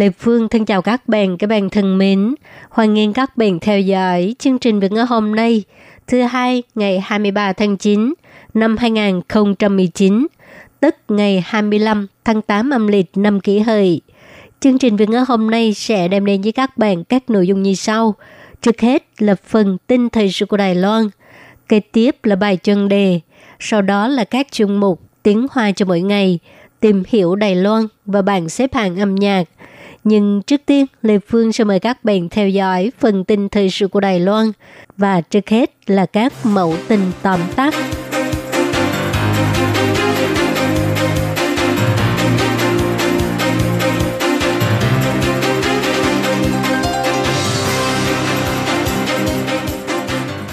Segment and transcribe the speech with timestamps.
[0.00, 2.34] Lê Phương thân chào các bạn, các bạn thân mến.
[2.70, 5.62] Hoan nghênh các bạn theo dõi chương trình Việt ngữ hôm nay,
[6.06, 8.14] thứ hai ngày 23 tháng 9
[8.54, 10.26] năm 2019,
[10.80, 14.00] tức ngày 25 tháng 8 âm lịch năm kỷ hợi.
[14.60, 17.62] Chương trình Việt ngữ hôm nay sẽ đem đến với các bạn các nội dung
[17.62, 18.14] như sau.
[18.62, 21.04] Trước hết là phần tin thời sự của Đài Loan,
[21.68, 23.20] kế tiếp là bài chân đề,
[23.58, 26.38] sau đó là các chương mục tiếng hoa cho mỗi ngày,
[26.80, 29.44] tìm hiểu Đài Loan và bảng xếp hạng âm nhạc.
[30.04, 33.88] Nhưng trước tiên, Lê Phương sẽ mời các bạn theo dõi phần tin thời sự
[33.88, 34.52] của Đài Loan
[34.96, 37.74] và trước hết là các mẫu tin tóm tắt.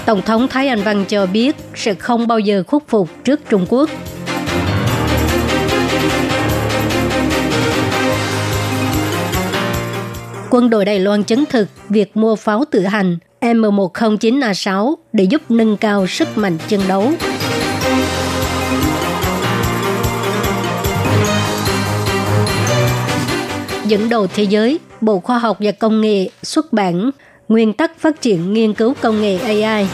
[0.06, 3.66] Tổng thống Thái Anh Văn cho biết sẽ không bao giờ khuất phục trước Trung
[3.68, 3.90] Quốc.
[10.50, 15.76] Quân đội Đài Loan chứng thực việc mua pháo tự hành M109A6 để giúp nâng
[15.76, 17.12] cao sức mạnh chiến đấu.
[23.86, 27.10] Dẫn đầu thế giới, Bộ Khoa học và Công nghệ xuất bản
[27.48, 29.86] Nguyên tắc phát triển nghiên cứu công nghệ AI.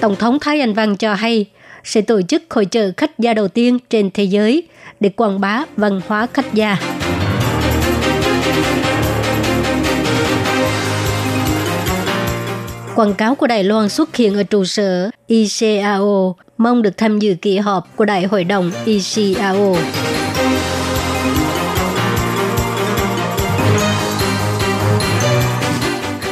[0.00, 1.46] Tổng thống Thái Anh Văn cho hay
[1.86, 4.62] sẽ tổ chức hội trợ khách gia đầu tiên trên thế giới
[5.00, 6.76] để quảng bá văn hóa khách gia.
[12.94, 17.34] Quảng cáo của Đài Loan xuất hiện ở trụ sở ICAO, mong được tham dự
[17.42, 19.76] kỳ họp của Đại hội đồng ICAO.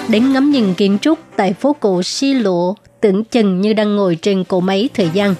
[0.08, 4.18] Đến ngắm nhìn kiến trúc tại phố cổ Si Lộ, tưởng chừng như đang ngồi
[4.22, 5.34] trên cỗ máy thời gian.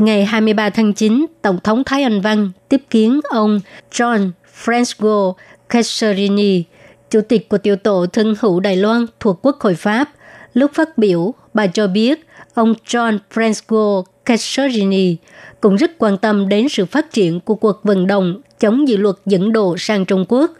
[0.00, 3.60] Ngày 23 tháng 9, Tổng thống Thái Anh Văn tiếp kiến ông
[3.92, 4.30] John
[4.64, 5.32] Francisco
[5.68, 6.64] Casserini,
[7.10, 10.10] Chủ tịch của tiểu tổ thân hữu Đài Loan thuộc Quốc hội Pháp.
[10.54, 15.16] Lúc phát biểu, bà cho biết ông John Francisco Casserini
[15.60, 19.16] cũng rất quan tâm đến sự phát triển của cuộc vận động chống dự luật
[19.26, 20.50] dẫn độ sang Trung Quốc.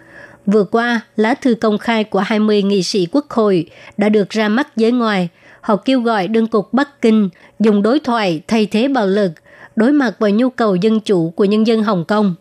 [0.47, 4.49] Vừa qua, lá thư công khai của 20 nghị sĩ quốc hội đã được ra
[4.49, 5.29] mắt giới ngoài.
[5.61, 7.29] Họ kêu gọi đơn cục Bắc Kinh
[7.59, 9.33] dùng đối thoại thay thế bạo lực,
[9.77, 12.35] đối mặt với nhu cầu dân chủ của nhân dân Hồng Kông.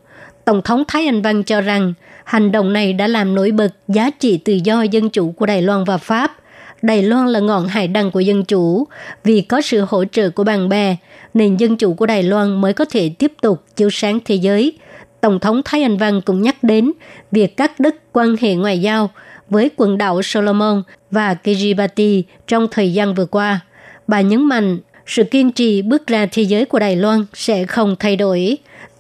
[0.46, 1.94] Tổng thống Thái Anh Văn cho rằng
[2.24, 5.62] hành động này đã làm nổi bật giá trị tự do dân chủ của Đài
[5.62, 6.36] Loan và Pháp.
[6.82, 8.88] Đài Loan là ngọn hải đăng của dân chủ,
[9.24, 10.96] vì có sự hỗ trợ của bạn bè,
[11.34, 14.74] nền dân chủ của Đài Loan mới có thể tiếp tục chiếu sáng thế giới.
[15.22, 16.92] Tổng thống Thái Anh Văn cũng nhắc đến
[17.32, 19.10] việc cắt đứt quan hệ ngoại giao
[19.50, 23.60] với quần đảo Solomon và Kiribati trong thời gian vừa qua.
[24.08, 27.96] Bà nhấn mạnh sự kiên trì bước ra thế giới của Đài Loan sẽ không
[28.00, 28.58] thay đổi.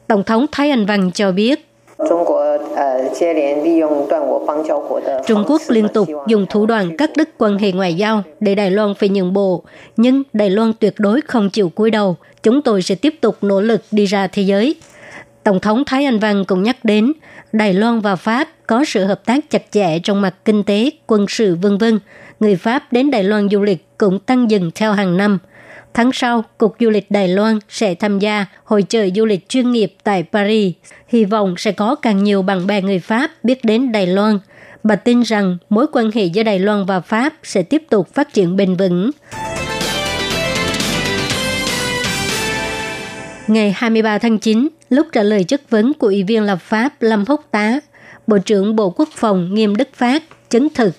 [0.07, 1.65] Tổng thống Thái Anh Văn cho biết,
[5.27, 8.71] Trung Quốc liên tục dùng thủ đoạn cắt đứt quan hệ ngoại giao để Đài
[8.71, 9.63] Loan phải nhượng bộ,
[9.97, 12.16] nhưng Đài Loan tuyệt đối không chịu cúi đầu.
[12.43, 14.75] Chúng tôi sẽ tiếp tục nỗ lực đi ra thế giới.
[15.43, 17.13] Tổng thống Thái Anh Văn cũng nhắc đến
[17.53, 21.25] Đài Loan và Pháp có sự hợp tác chặt chẽ trong mặt kinh tế, quân
[21.29, 21.99] sự vân vân.
[22.39, 25.37] Người Pháp đến Đài Loan du lịch cũng tăng dần theo hàng năm.
[25.93, 29.71] Tháng sau, Cục Du lịch Đài Loan sẽ tham gia hội trợ du lịch chuyên
[29.71, 30.73] nghiệp tại Paris.
[31.07, 34.39] Hy vọng sẽ có càng nhiều bạn bè người Pháp biết đến Đài Loan.
[34.83, 38.34] Bà tin rằng mối quan hệ giữa Đài Loan và Pháp sẽ tiếp tục phát
[38.34, 39.11] triển bền vững.
[43.49, 47.25] Ngày 23 tháng 9, lúc trả lời chất vấn của Ủy viên lập pháp Lâm
[47.28, 47.79] Húc Tá,
[48.28, 50.93] Bộ trưởng Bộ Quốc phòng Nghiêm Đức Phát chứng thực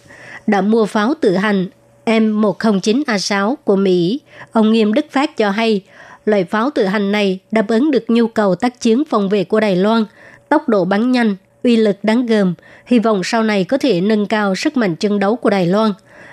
[0.47, 1.67] đã mua pháo tự hành
[2.06, 4.20] M109A6 của Mỹ.
[4.52, 5.82] Ông Nghiêm Đức Phát cho hay,
[6.25, 9.61] loại pháo tự hành này đáp ứng được nhu cầu tác chiến phòng vệ của
[9.61, 10.05] Đài Loan,
[10.49, 12.55] tốc độ bắn nhanh, uy lực đáng gờm,
[12.87, 15.93] hy vọng sau này có thể nâng cao sức mạnh chiến đấu của Đài Loan.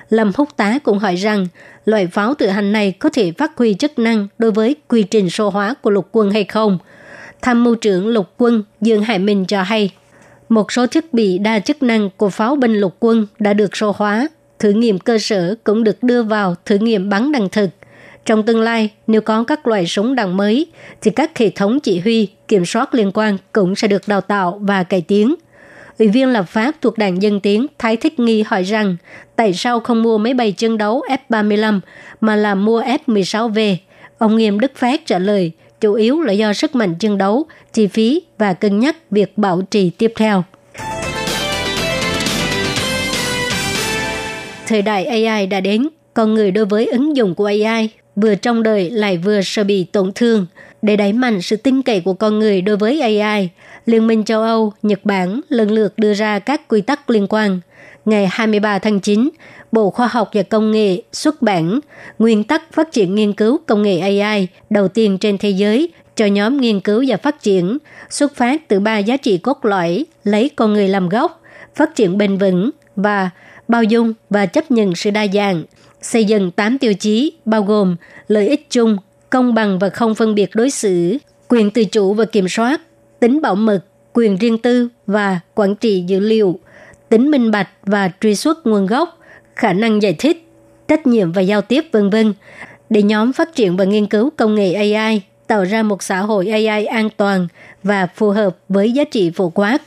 [0.10, 1.48] Lâm Húc Tá cũng hỏi rằng,
[1.86, 5.30] loại pháo tự hành này có thể phát huy chức năng đối với quy trình
[5.30, 6.78] số hóa của lục quân hay không?
[7.42, 9.92] Tham mưu trưởng lục quân Dương Hải Minh cho hay,
[10.50, 13.94] một số thiết bị đa chức năng của pháo binh lục quân đã được số
[13.98, 14.28] hóa,
[14.60, 17.70] thử nghiệm cơ sở cũng được đưa vào thử nghiệm bắn đạn thực.
[18.26, 20.68] Trong tương lai, nếu có các loại súng đạn mới,
[21.02, 24.60] thì các hệ thống chỉ huy, kiểm soát liên quan cũng sẽ được đào tạo
[24.62, 25.36] và cải tiến.
[26.00, 28.98] Ủy viên lập pháp thuộc đảng Dân Tiến Thái Thích Nghi hỏi rằng
[29.36, 31.80] tại sao không mua máy bay chiến đấu F-35
[32.22, 33.76] mà là mua F-16V.
[34.18, 35.52] Ông Nghiêm Đức Phát trả lời,
[35.82, 39.62] chủ yếu là do sức mạnh chiến đấu, chi phí và cân nhắc việc bảo
[39.62, 40.44] trì tiếp theo.
[44.68, 48.64] Thời đại AI đã đến, con người đối với ứng dụng của AI vừa trong
[48.64, 50.46] đời lại vừa sợ bị tổn thương.
[50.88, 53.50] Để đẩy mạnh sự tin cậy của con người đối với AI,
[53.86, 57.60] Liên minh châu Âu, Nhật Bản lần lượt đưa ra các quy tắc liên quan.
[58.06, 59.30] Ngày 23 tháng 9,
[59.72, 61.80] Bộ Khoa học và Công nghệ xuất bản
[62.20, 66.26] Nguyên tắc phát triển nghiên cứu công nghệ AI đầu tiên trên thế giới cho
[66.26, 67.78] nhóm nghiên cứu và phát triển,
[68.10, 71.42] xuất phát từ ba giá trị cốt lõi lấy con người làm gốc,
[71.76, 73.30] phát triển bền vững và
[73.68, 75.64] bao dung và chấp nhận sự đa dạng,
[76.02, 77.96] xây dựng 8 tiêu chí bao gồm
[78.28, 78.98] lợi ích chung,
[79.30, 82.82] công bằng và không phân biệt đối xử, quyền tự chủ và kiểm soát,
[83.20, 83.80] tính bảo mật,
[84.14, 86.60] quyền riêng tư và quản trị dữ liệu,
[87.10, 89.20] tính minh bạch và truy xuất nguồn gốc,
[89.56, 90.48] khả năng giải thích,
[90.88, 92.34] trách nhiệm và giao tiếp vân vân
[92.90, 96.48] để nhóm phát triển và nghiên cứu công nghệ AI tạo ra một xã hội
[96.48, 97.48] AI an toàn
[97.84, 99.82] và phù hợp với giá trị phổ quát.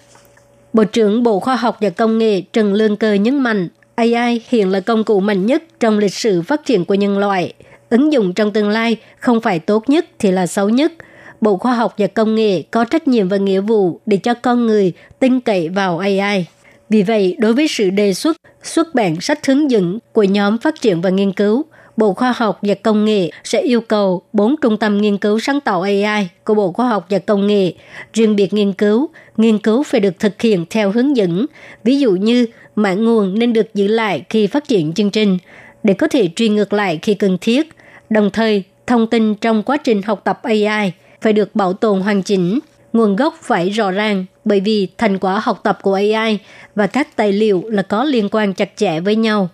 [0.72, 4.70] Bộ trưởng Bộ Khoa học và Công nghệ Trần Lương Cơ nhấn mạnh AI hiện
[4.70, 7.52] là công cụ mạnh nhất trong lịch sử phát triển của nhân loại.
[7.90, 10.92] Ứng dụng trong tương lai không phải tốt nhất thì là xấu nhất.
[11.40, 14.66] Bộ Khoa học và Công nghệ có trách nhiệm và nghĩa vụ để cho con
[14.66, 16.46] người tin cậy vào AI.
[16.88, 20.80] Vì vậy, đối với sự đề xuất xuất bản sách hướng dẫn của nhóm phát
[20.80, 21.64] triển và nghiên cứu,
[21.96, 25.60] Bộ Khoa học và Công nghệ sẽ yêu cầu bốn trung tâm nghiên cứu sáng
[25.60, 27.72] tạo AI của Bộ Khoa học và Công nghệ
[28.12, 31.46] riêng biệt nghiên cứu, nghiên cứu phải được thực hiện theo hướng dẫn,
[31.84, 32.46] ví dụ như
[32.76, 35.38] mạng nguồn nên được giữ lại khi phát triển chương trình
[35.82, 37.68] để có thể truy ngược lại khi cần thiết.
[38.10, 42.22] Đồng thời, thông tin trong quá trình học tập AI phải được bảo tồn hoàn
[42.22, 42.58] chỉnh,
[42.92, 46.38] nguồn gốc phải rõ ràng bởi vì thành quả học tập của AI
[46.74, 49.48] và các tài liệu là có liên quan chặt chẽ với nhau.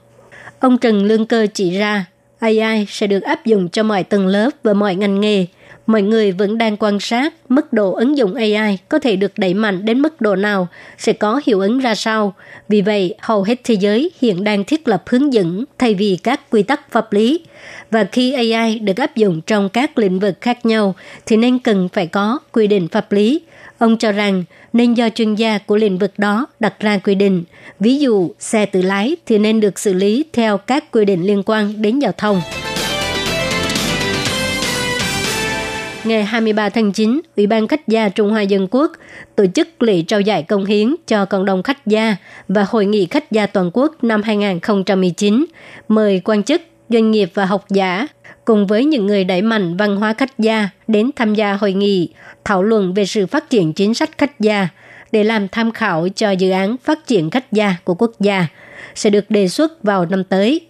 [0.59, 2.05] Ông Trần Lương Cơ chỉ ra,
[2.39, 5.47] AI sẽ được áp dụng cho mọi tầng lớp và mọi ngành nghề.
[5.87, 9.55] Mọi người vẫn đang quan sát mức độ ứng dụng AI có thể được đẩy
[9.55, 10.69] mạnh đến mức độ nào,
[10.99, 12.35] sẽ có hiệu ứng ra sao.
[12.69, 16.41] Vì vậy, hầu hết thế giới hiện đang thiết lập hướng dẫn thay vì các
[16.51, 17.41] quy tắc pháp lý.
[17.91, 20.95] Và khi AI được áp dụng trong các lĩnh vực khác nhau,
[21.27, 23.41] thì nên cần phải có quy định pháp lý.
[23.79, 27.45] Ông cho rằng nên do chuyên gia của lĩnh vực đó đặt ra quy định.
[27.81, 31.43] Ví dụ, xe tự lái thì nên được xử lý theo các quy định liên
[31.47, 32.41] quan đến giao thông.
[36.07, 38.93] Ngày 23 tháng 9, Ủy ban Khách gia Trung Hoa Dân Quốc
[39.37, 42.17] tổ chức lễ trao giải công hiến cho cộng đồng khách gia
[42.49, 45.47] và Hội nghị khách gia toàn quốc năm 2019,
[45.89, 48.07] mời quan chức, doanh nghiệp và học giả
[48.45, 52.09] cùng với những người đẩy mạnh văn hóa khách gia đến tham gia hội nghị,
[52.45, 54.69] thảo luận về sự phát triển chính sách khách gia
[55.13, 58.47] để làm tham khảo cho dự án phát triển khách gia của quốc gia
[58.95, 60.61] sẽ được đề xuất vào năm tới.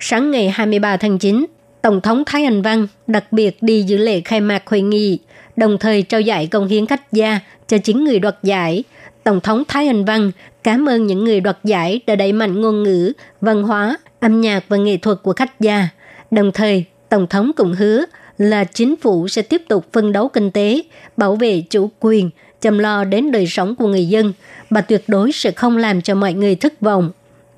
[0.00, 1.46] Sáng ngày 23 tháng 9,
[1.82, 5.18] Tổng thống Thái Anh Văn đặc biệt đi dự lễ khai mạc hội nghị,
[5.56, 8.84] đồng thời trao giải công hiến khách gia cho chính người đoạt giải.
[9.24, 10.30] Tổng thống Thái Anh Văn
[10.62, 14.64] cảm ơn những người đoạt giải đã đẩy mạnh ngôn ngữ, văn hóa, âm nhạc
[14.68, 15.88] và nghệ thuật của khách gia.
[16.30, 18.04] Đồng thời, Tổng thống cũng hứa
[18.38, 20.82] là chính phủ sẽ tiếp tục phân đấu kinh tế,
[21.16, 24.32] bảo vệ chủ quyền, chăm lo đến đời sống của người dân
[24.70, 27.10] và tuyệt đối sẽ không làm cho mọi người thất vọng.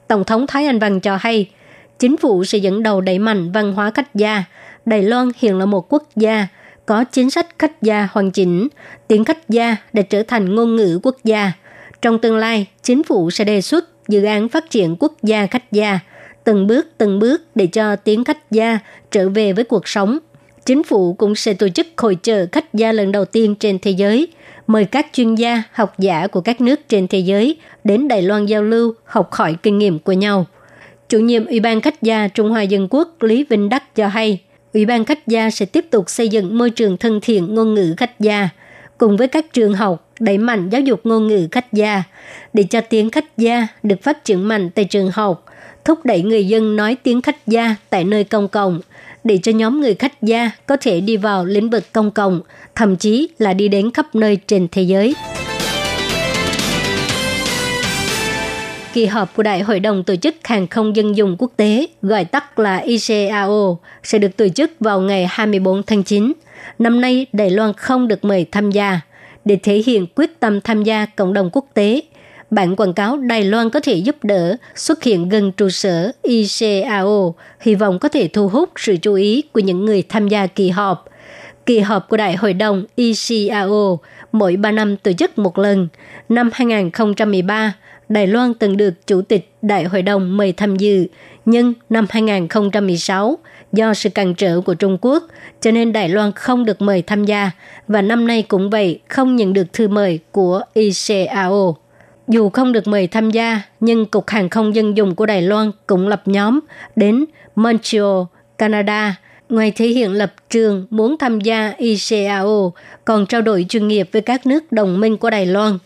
[0.08, 1.50] Tổng thống Thái Anh Văn cho hay,
[2.02, 4.44] chính phủ sẽ dẫn đầu đẩy mạnh văn hóa khách gia.
[4.86, 6.46] Đài Loan hiện là một quốc gia
[6.86, 8.68] có chính sách khách gia hoàn chỉnh,
[9.08, 11.52] tiếng khách gia đã trở thành ngôn ngữ quốc gia.
[12.02, 15.72] Trong tương lai, chính phủ sẽ đề xuất dự án phát triển quốc gia khách
[15.72, 16.00] gia,
[16.44, 18.78] từng bước từng bước để cho tiếng khách gia
[19.10, 20.18] trở về với cuộc sống.
[20.66, 23.90] Chính phủ cũng sẽ tổ chức hội trợ khách gia lần đầu tiên trên thế
[23.90, 24.28] giới,
[24.66, 28.46] mời các chuyên gia, học giả của các nước trên thế giới đến Đài Loan
[28.46, 30.46] giao lưu, học hỏi kinh nghiệm của nhau.
[31.12, 34.40] Chủ nhiệm Ủy ban khách gia Trung Hoa Dân Quốc Lý Vinh Đắc cho hay,
[34.74, 37.94] Ủy ban khách gia sẽ tiếp tục xây dựng môi trường thân thiện ngôn ngữ
[37.96, 38.48] khách gia,
[38.98, 42.02] cùng với các trường học đẩy mạnh giáo dục ngôn ngữ khách gia,
[42.52, 45.44] để cho tiếng khách gia được phát triển mạnh tại trường học,
[45.84, 48.80] thúc đẩy người dân nói tiếng khách gia tại nơi công cộng,
[49.24, 52.40] để cho nhóm người khách gia có thể đi vào lĩnh vực công cộng,
[52.74, 55.14] thậm chí là đi đến khắp nơi trên thế giới.
[58.92, 62.24] Kỳ họp của Đại hội đồng Tổ chức Hàng không Dân dụng Quốc tế, gọi
[62.24, 66.32] tắt là ICAO, sẽ được tổ chức vào ngày 24 tháng 9.
[66.78, 69.00] Năm nay, Đài Loan không được mời tham gia.
[69.44, 72.00] Để thể hiện quyết tâm tham gia cộng đồng quốc tế,
[72.50, 77.34] Bản quảng cáo Đài Loan có thể giúp đỡ xuất hiện gần trụ sở ICAO,
[77.60, 80.70] hy vọng có thể thu hút sự chú ý của những người tham gia kỳ
[80.70, 81.08] họp.
[81.66, 83.98] Kỳ họp của Đại hội đồng ICAO
[84.32, 85.88] mỗi 3 năm tổ chức một lần.
[86.28, 87.74] Năm 2013,
[88.08, 91.06] Đài Loan từng được Chủ tịch Đại hội đồng mời tham dự,
[91.44, 93.38] nhưng năm 2016,
[93.72, 95.24] do sự cản trở của Trung Quốc,
[95.60, 97.50] cho nên Đài Loan không được mời tham gia,
[97.88, 101.76] và năm nay cũng vậy, không nhận được thư mời của ICAO.
[102.28, 105.70] Dù không được mời tham gia, nhưng Cục Hàng không Dân dụng của Đài Loan
[105.86, 106.60] cũng lập nhóm
[106.96, 107.24] đến
[107.56, 108.22] Montreal,
[108.58, 109.16] Canada,
[109.48, 112.72] ngoài thể hiện lập trường muốn tham gia ICAO,
[113.04, 115.78] còn trao đổi chuyên nghiệp với các nước đồng minh của Đài Loan.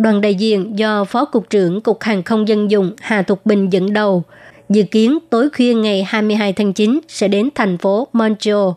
[0.00, 3.72] Đoàn đại diện do Phó Cục trưởng Cục Hàng không Dân dụng Hà Thục Bình
[3.72, 4.22] dẫn đầu,
[4.68, 8.68] dự kiến tối khuya ngày 22 tháng 9 sẽ đến thành phố Montreal.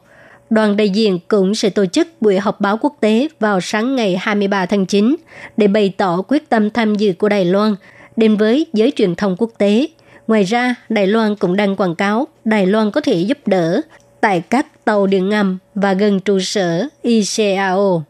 [0.49, 4.17] Đoàn đại diện cũng sẽ tổ chức buổi họp báo quốc tế vào sáng ngày
[4.19, 5.15] 23 tháng 9
[5.57, 7.75] để bày tỏ quyết tâm tham dự của Đài Loan
[8.15, 9.87] đến với giới truyền thông quốc tế.
[10.27, 13.81] Ngoài ra, Đài Loan cũng đang quảng cáo Đài Loan có thể giúp đỡ
[14.21, 18.03] tại các tàu điện ngầm và gần trụ sở ICAO.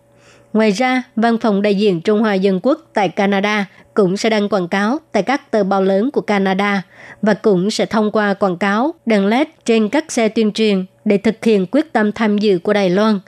[0.54, 4.50] Ngoài ra, Văn phòng đại diện Trung Hoa Dân Quốc tại Canada cũng sẽ đăng
[4.50, 6.82] quảng cáo tại các tờ báo lớn của Canada
[7.22, 11.18] và cũng sẽ thông qua quảng cáo đèn LED trên các xe tuyên truyền để
[11.18, 13.20] thực hiện quyết tâm tham dự của Đài Loan.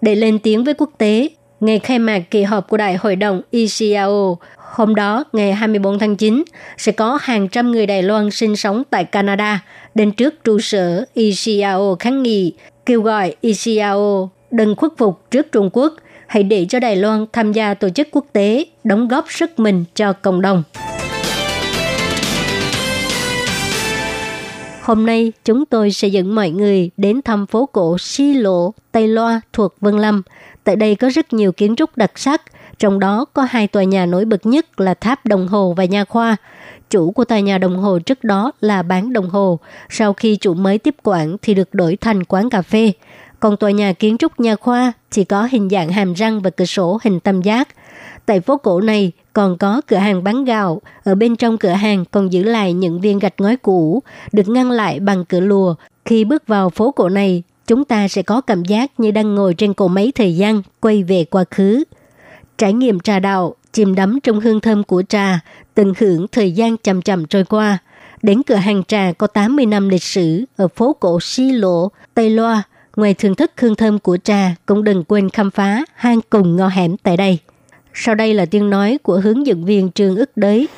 [0.00, 1.28] Để lên tiếng với quốc tế,
[1.60, 4.38] ngày khai mạc kỳ họp của Đại hội đồng ICAO
[4.74, 6.44] Hôm đó, ngày 24 tháng 9,
[6.78, 9.64] sẽ có hàng trăm người Đài Loan sinh sống tại Canada
[9.94, 12.52] đến trước trụ sở ICAO kháng nghị,
[12.86, 15.94] kêu gọi ICAO đừng khuất phục trước Trung Quốc,
[16.26, 19.84] hãy để cho Đài Loan tham gia tổ chức quốc tế, đóng góp sức mình
[19.94, 20.62] cho cộng đồng.
[24.82, 29.08] Hôm nay, chúng tôi sẽ dẫn mọi người đến thăm phố cổ Si Lộ, Tây
[29.08, 30.22] Loa thuộc Vân Lâm.
[30.64, 32.42] Tại đây có rất nhiều kiến trúc đặc sắc,
[32.78, 36.04] trong đó có hai tòa nhà nổi bật nhất là tháp đồng hồ và nha
[36.04, 36.36] khoa.
[36.90, 39.58] Chủ của tòa nhà đồng hồ trước đó là bán đồng hồ,
[39.90, 42.92] sau khi chủ mới tiếp quản thì được đổi thành quán cà phê.
[43.44, 46.64] Còn tòa nhà kiến trúc nha khoa chỉ có hình dạng hàm răng và cửa
[46.64, 47.68] sổ hình tam giác.
[48.26, 52.04] Tại phố cổ này còn có cửa hàng bán gạo, ở bên trong cửa hàng
[52.10, 55.74] còn giữ lại những viên gạch ngói cũ, được ngăn lại bằng cửa lùa.
[56.04, 59.54] Khi bước vào phố cổ này, chúng ta sẽ có cảm giác như đang ngồi
[59.54, 61.84] trên cổ máy thời gian, quay về quá khứ.
[62.58, 65.40] Trải nghiệm trà đạo, chìm đắm trong hương thơm của trà,
[65.74, 67.78] tận hưởng thời gian chậm chậm trôi qua.
[68.22, 72.30] Đến cửa hàng trà có 80 năm lịch sử ở phố cổ Xi Lộ, Tây
[72.30, 72.62] Loa,
[72.96, 76.68] ngoài thưởng thức hương thơm của trà, cũng đừng quên khám phá hang cùng ngõ
[76.68, 77.38] hẻm tại đây.
[77.94, 80.68] Sau đây là tiếng nói của hướng dẫn viên trường ức đới.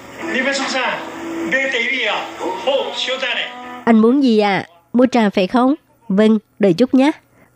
[3.85, 4.57] Anh muốn gì ạ?
[4.57, 4.69] À?
[4.93, 5.75] Mua trà phải không?
[6.09, 7.11] Vâng, đợi chút nhé.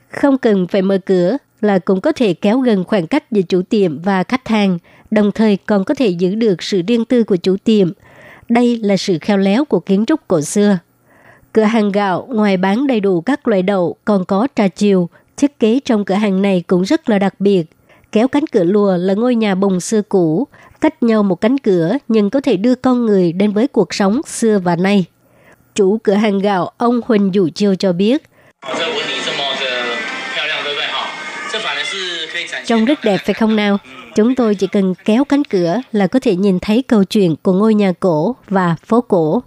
[0.09, 3.63] Không cần phải mở cửa là cũng có thể kéo gần khoảng cách giữa chủ
[3.63, 4.79] tiệm và khách hàng,
[5.11, 7.93] đồng thời còn có thể giữ được sự riêng tư của chủ tiệm.
[8.49, 10.79] Đây là sự khéo léo của kiến trúc cổ xưa.
[11.53, 15.59] Cửa hàng gạo ngoài bán đầy đủ các loại đậu còn có trà chiều, thiết
[15.59, 17.65] kế trong cửa hàng này cũng rất là đặc biệt.
[18.13, 20.47] Kéo cánh cửa lùa là ngôi nhà bồng xưa cũ,
[20.81, 24.21] cách nhau một cánh cửa nhưng có thể đưa con người đến với cuộc sống
[24.27, 25.05] xưa và nay.
[25.75, 28.23] Chủ cửa hàng gạo ông Huỳnh Dụ Chiêu cho biết,
[32.67, 33.79] Trông rất đẹp phải không nào?
[34.15, 37.53] Chúng tôi chỉ cần kéo cánh cửa là có thể nhìn thấy câu chuyện của
[37.53, 39.43] ngôi nhà cổ và phố cổ.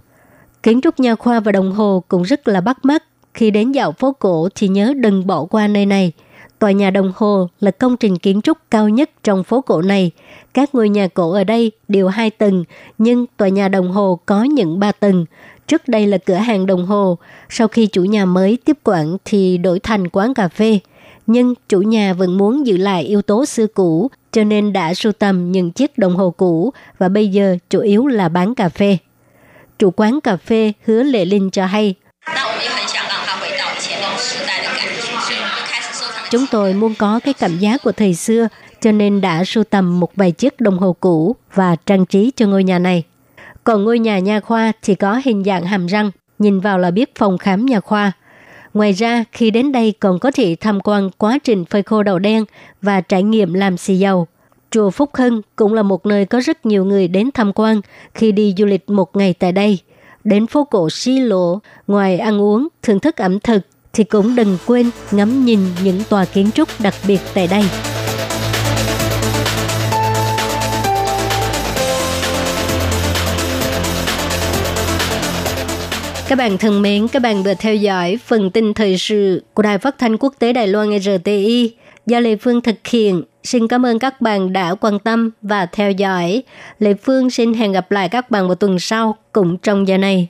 [0.64, 3.04] Kiến trúc nhà khoa và đồng hồ cũng rất là bắt mắt.
[3.34, 6.12] Khi đến dạo phố cổ thì nhớ đừng bỏ qua nơi này.
[6.58, 10.10] Tòa nhà đồng hồ là công trình kiến trúc cao nhất trong phố cổ này.
[10.54, 12.64] Các ngôi nhà cổ ở đây đều hai tầng,
[12.98, 15.24] nhưng tòa nhà đồng hồ có những ba tầng.
[15.66, 17.18] Trước đây là cửa hàng đồng hồ,
[17.48, 20.78] sau khi chủ nhà mới tiếp quản thì đổi thành quán cà phê–
[21.26, 25.12] nhưng chủ nhà vẫn muốn giữ lại yếu tố xưa cũ, cho nên đã sưu
[25.12, 28.98] tầm những chiếc đồng hồ cũ và bây giờ chủ yếu là bán cà phê.
[29.78, 31.94] Chủ quán cà phê hứa Lệ Linh cho hay,
[36.30, 38.48] Chúng tôi muốn có cái cảm giác của thời xưa,
[38.80, 42.46] cho nên đã sưu tầm một vài chiếc đồng hồ cũ và trang trí cho
[42.46, 43.02] ngôi nhà này.
[43.64, 47.14] Còn ngôi nhà nha khoa thì có hình dạng hàm răng, nhìn vào là biết
[47.14, 48.12] phòng khám nhà khoa–
[48.74, 52.18] Ngoài ra, khi đến đây còn có thể tham quan quá trình phơi khô đậu
[52.18, 52.44] đen
[52.82, 54.26] và trải nghiệm làm xì dầu.
[54.74, 57.80] Chùa Phúc Hưng cũng là một nơi có rất nhiều người đến tham quan
[58.14, 59.78] khi đi du lịch một ngày tại đây.
[60.24, 63.60] Đến phố cổ Si Lộ, ngoài ăn uống, thưởng thức ẩm thực,
[63.92, 67.64] thì cũng đừng quên ngắm nhìn những tòa kiến trúc đặc biệt tại đây.
[76.28, 79.78] Các bạn thân mến, các bạn vừa theo dõi phần tin thời sự của Đài
[79.78, 81.72] Phát thanh Quốc tế Đài Loan RTI
[82.06, 83.22] do Lê Phương thực hiện.
[83.44, 86.42] Xin cảm ơn các bạn đã quan tâm và theo dõi.
[86.78, 90.28] Lê Phương xin hẹn gặp lại các bạn vào tuần sau cũng trong giờ này.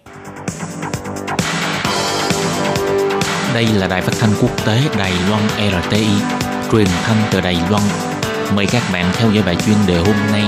[3.55, 5.43] Đây là đài phát thanh quốc tế Đài Loan
[5.89, 6.07] RTI,
[6.73, 7.83] truyền thanh từ Đài Loan.
[8.57, 10.43] Mời các bạn theo dõi bài chuyên đề hôm nay.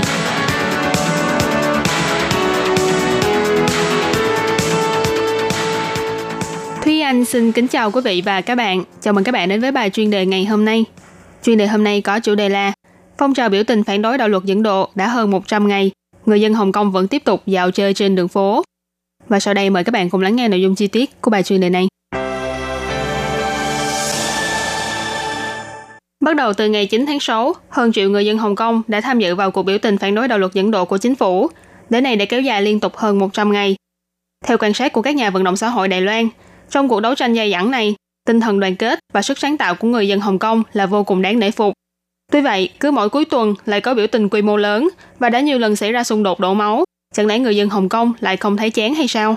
[6.85, 8.85] Thúy Anh xin kính chào quý vị và các bạn.
[9.01, 10.85] Chào mừng các bạn đến với bài chuyên đề ngày hôm nay.
[11.43, 12.73] Chuyên đề hôm nay có chủ đề là
[13.19, 15.91] Phong trào biểu tình phản đối đạo luật dẫn độ đã hơn 100 ngày.
[16.27, 18.65] Người dân Hồng Kông vẫn tiếp tục dạo chơi trên đường phố.
[19.29, 21.43] Và sau đây mời các bạn cùng lắng nghe nội dung chi tiết của bài
[21.43, 21.89] chuyên đề này.
[26.21, 29.19] Bắt đầu từ ngày 9 tháng 6, hơn triệu người dân Hồng Kông đã tham
[29.19, 31.51] dự vào cuộc biểu tình phản đối đạo luật dẫn độ của chính phủ.
[31.91, 33.77] Đến này đã kéo dài liên tục hơn 100 ngày.
[34.47, 36.29] Theo quan sát của các nhà vận động xã hội Đài Loan,
[36.71, 37.95] trong cuộc đấu tranh dai dẳng này,
[38.27, 41.05] tinh thần đoàn kết và sức sáng tạo của người dân Hồng Kông là vô
[41.05, 41.73] cùng đáng nể phục.
[42.33, 45.41] Tuy vậy, cứ mỗi cuối tuần lại có biểu tình quy mô lớn và đã
[45.41, 46.85] nhiều lần xảy ra xung đột đổ máu.
[47.15, 49.37] Chẳng lẽ người dân Hồng Kông lại không thấy chán hay sao?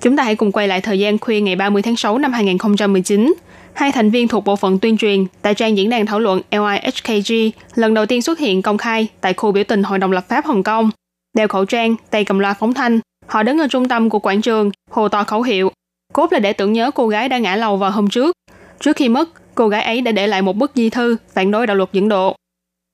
[0.00, 3.34] Chúng ta hãy cùng quay lại thời gian khuya ngày 30 tháng 6 năm 2019.
[3.72, 7.32] Hai thành viên thuộc bộ phận tuyên truyền tại trang diễn đàn thảo luận LIHKG
[7.74, 10.46] lần đầu tiên xuất hiện công khai tại khu biểu tình Hội đồng lập pháp
[10.46, 10.90] Hồng Kông.
[11.36, 14.42] Đeo khẩu trang, tay cầm loa phóng thanh, họ đứng ở trung tâm của quảng
[14.42, 15.70] trường, hồ to khẩu hiệu
[16.14, 18.36] cốt là để tưởng nhớ cô gái đã ngã lầu vào hôm trước.
[18.80, 21.66] Trước khi mất, cô gái ấy đã để lại một bức di thư phản đối
[21.66, 22.36] đạo luật dẫn độ.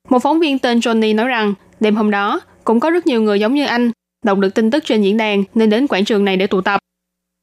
[0.09, 3.41] Một phóng viên tên Johnny nói rằng, đêm hôm đó, cũng có rất nhiều người
[3.41, 3.91] giống như anh,
[4.25, 6.81] đọc được tin tức trên diễn đàn nên đến quảng trường này để tụ tập.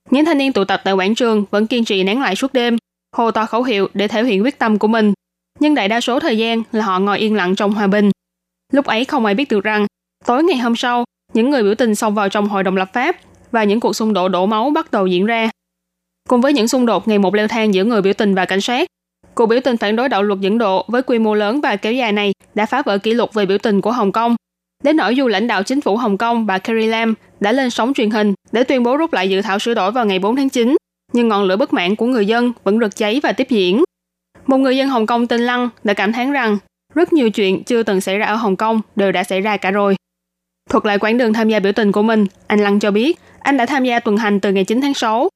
[0.10, 2.78] Những thanh niên tụ tập tại quảng trường vẫn kiên trì nén lại suốt đêm,
[3.16, 5.14] hô to khẩu hiệu để thể hiện quyết tâm của mình.
[5.60, 8.12] Nhưng đại đa số thời gian là họ ngồi yên lặng trong hòa bình.
[8.74, 9.86] Lúc ấy không ai biết được rằng,
[10.26, 13.16] tối ngày hôm sau, những người biểu tình xông vào trong hội đồng lập pháp
[13.52, 15.50] và những cuộc xung đột đổ máu bắt đầu diễn ra.
[16.28, 18.62] Cùng với những xung đột ngày một leo thang giữa người biểu tình và cảnh
[18.62, 18.88] sát,
[19.36, 21.94] cuộc biểu tình phản đối đạo luật dẫn độ với quy mô lớn và kéo
[21.94, 24.36] dài này đã phá vỡ kỷ lục về biểu tình của Hồng Kông.
[24.84, 27.94] Đến nỗi dù lãnh đạo chính phủ Hồng Kông bà Carrie Lam đã lên sóng
[27.94, 30.50] truyền hình để tuyên bố rút lại dự thảo sửa đổi vào ngày 4 tháng
[30.50, 30.76] 9,
[31.14, 33.84] nhưng ngọn lửa bất mãn của người dân vẫn rực cháy và tiếp diễn.
[34.48, 36.58] Một người dân Hồng Kông tên Lăng đã cảm thán rằng
[36.96, 39.72] rất nhiều chuyện chưa từng xảy ra ở Hồng Kông đều đã xảy ra cả
[39.72, 39.96] rồi.
[40.70, 43.58] Thuật lại quãng đường tham gia biểu tình của mình, anh Lăng cho biết anh
[43.58, 45.30] đã tham gia tuần hành từ ngày 9 tháng 6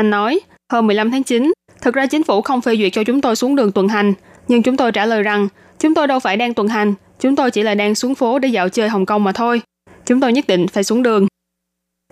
[0.00, 0.40] anh nói,
[0.72, 3.56] hôm 15 tháng 9, thực ra chính phủ không phê duyệt cho chúng tôi xuống
[3.56, 4.14] đường tuần hành,
[4.48, 7.50] nhưng chúng tôi trả lời rằng chúng tôi đâu phải đang tuần hành, chúng tôi
[7.50, 9.62] chỉ là đang xuống phố để dạo chơi Hồng Kông mà thôi.
[10.06, 11.26] Chúng tôi nhất định phải xuống đường.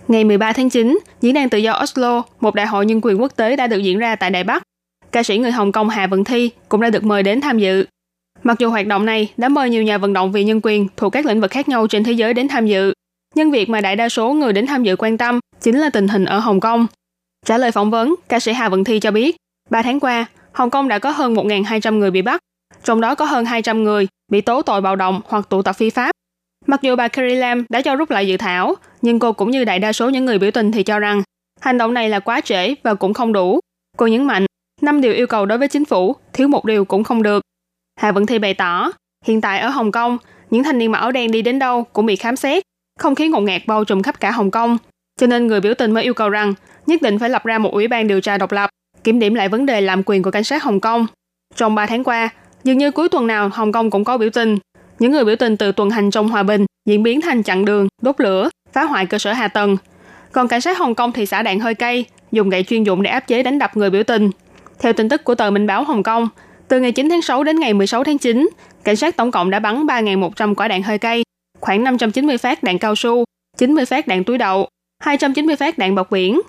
[0.09, 3.37] Ngày 13 tháng 9, diễn đàn tự do Oslo, một đại hội nhân quyền quốc
[3.37, 4.63] tế đã được diễn ra tại Đài Bắc.
[5.13, 7.85] Ca sĩ người Hồng Kông Hà Vận Thi cũng đã được mời đến tham dự.
[8.43, 11.13] Mặc dù hoạt động này đã mời nhiều nhà vận động vì nhân quyền thuộc
[11.13, 12.93] các lĩnh vực khác nhau trên thế giới đến tham dự,
[13.35, 16.09] nhưng việc mà đại đa số người đến tham dự quan tâm chính là tình
[16.09, 16.87] hình ở Hồng Kông
[17.47, 19.37] Trả lời phỏng vấn, ca sĩ Hà Vận Thi cho biết,
[19.71, 22.41] 3 tháng qua, Hồng Kông đã có hơn 1.200 người bị bắt,
[22.85, 25.91] trong đó có hơn 200 người bị tố tội bạo động hoặc tụ tập phi
[25.91, 26.11] pháp.
[26.67, 29.65] Mặc dù bà Carrie Lam đã cho rút lại dự thảo, nhưng cô cũng như
[29.65, 31.23] đại đa số những người biểu tình thì cho rằng
[31.61, 33.61] hành động này là quá trễ và cũng không đủ.
[33.97, 34.47] Cô nhấn mạnh,
[34.81, 37.43] năm điều yêu cầu đối với chính phủ, thiếu một điều cũng không được.
[38.01, 38.91] Hà Vận Thi bày tỏ,
[39.25, 40.19] hiện tại ở Hồng Kông,
[40.51, 42.63] những thanh niên mặc áo đen đi đến đâu cũng bị khám xét,
[42.99, 44.79] không khí ngột ngạt bao trùm khắp cả Hồng Kông.
[45.21, 46.55] Cho nên người biểu tình mới yêu cầu rằng
[46.89, 48.71] nhất định phải lập ra một ủy ban điều tra độc lập,
[49.05, 51.07] kiểm điểm lại vấn đề làm quyền của cảnh sát Hồng Kông.
[51.57, 52.29] Trong 3 tháng qua,
[52.65, 54.59] dường như cuối tuần nào Hồng Kông cũng có biểu tình.
[54.99, 57.89] Những người biểu tình từ tuần hành trong hòa bình diễn biến thành chặn đường,
[58.03, 59.77] đốt lửa, phá hoại cơ sở hạ tầng.
[60.33, 63.11] Còn cảnh sát Hồng Kông thì xả đạn hơi cay, dùng gậy chuyên dụng để
[63.11, 64.31] áp chế đánh đập người biểu tình.
[64.79, 66.29] Theo tin tức của tờ Minh báo Hồng Kông,
[66.69, 68.49] từ ngày 9 tháng 6 đến ngày 16 tháng 9,
[68.85, 71.23] cảnh sát tổng cộng đã bắn 3.100 quả đạn hơi cay,
[71.61, 73.25] khoảng 590 phát đạn cao su,
[73.59, 74.69] 90 phát đạn túi đậu,
[75.03, 76.41] 290 phát đạn bọc biển,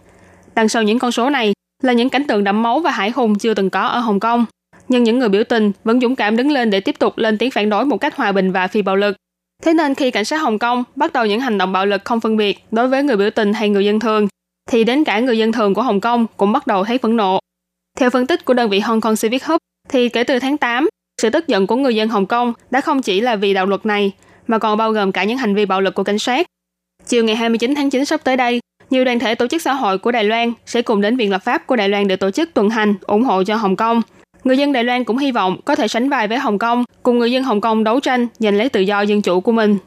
[0.56, 3.38] Đằng sau những con số này là những cảnh tượng đẫm máu và hải hùng
[3.38, 4.46] chưa từng có ở Hồng Kông.
[4.88, 7.52] Nhưng những người biểu tình vẫn dũng cảm đứng lên để tiếp tục lên tiếng
[7.52, 9.16] phản đối một cách hòa bình và phi bạo lực.
[9.64, 12.20] Thế nên khi cảnh sát Hồng Kông bắt đầu những hành động bạo lực không
[12.20, 14.28] phân biệt đối với người biểu tình hay người dân thường,
[14.70, 17.40] thì đến cả người dân thường của Hồng Kông cũng bắt đầu thấy phẫn nộ.
[17.98, 19.58] Theo phân tích của đơn vị Hong Kong Civic Hub,
[19.90, 20.88] thì kể từ tháng 8,
[21.22, 23.86] sự tức giận của người dân Hồng Kông đã không chỉ là vì đạo luật
[23.86, 24.12] này,
[24.48, 26.48] mà còn bao gồm cả những hành vi bạo lực của cảnh sát.
[27.08, 28.60] Chiều ngày 29 tháng 9 sắp tới đây,
[28.90, 31.44] nhiều đoàn thể tổ chức xã hội của Đài Loan sẽ cùng đến Viện Lập
[31.44, 34.02] pháp của Đài Loan để tổ chức tuần hành ủng hộ cho Hồng Kông.
[34.44, 37.20] Người dân Đài Loan cũng hy vọng có thể sánh vai với Hồng Kông, cùng
[37.20, 39.78] người dân Hồng Kông đấu tranh giành lấy tự do dân chủ của mình.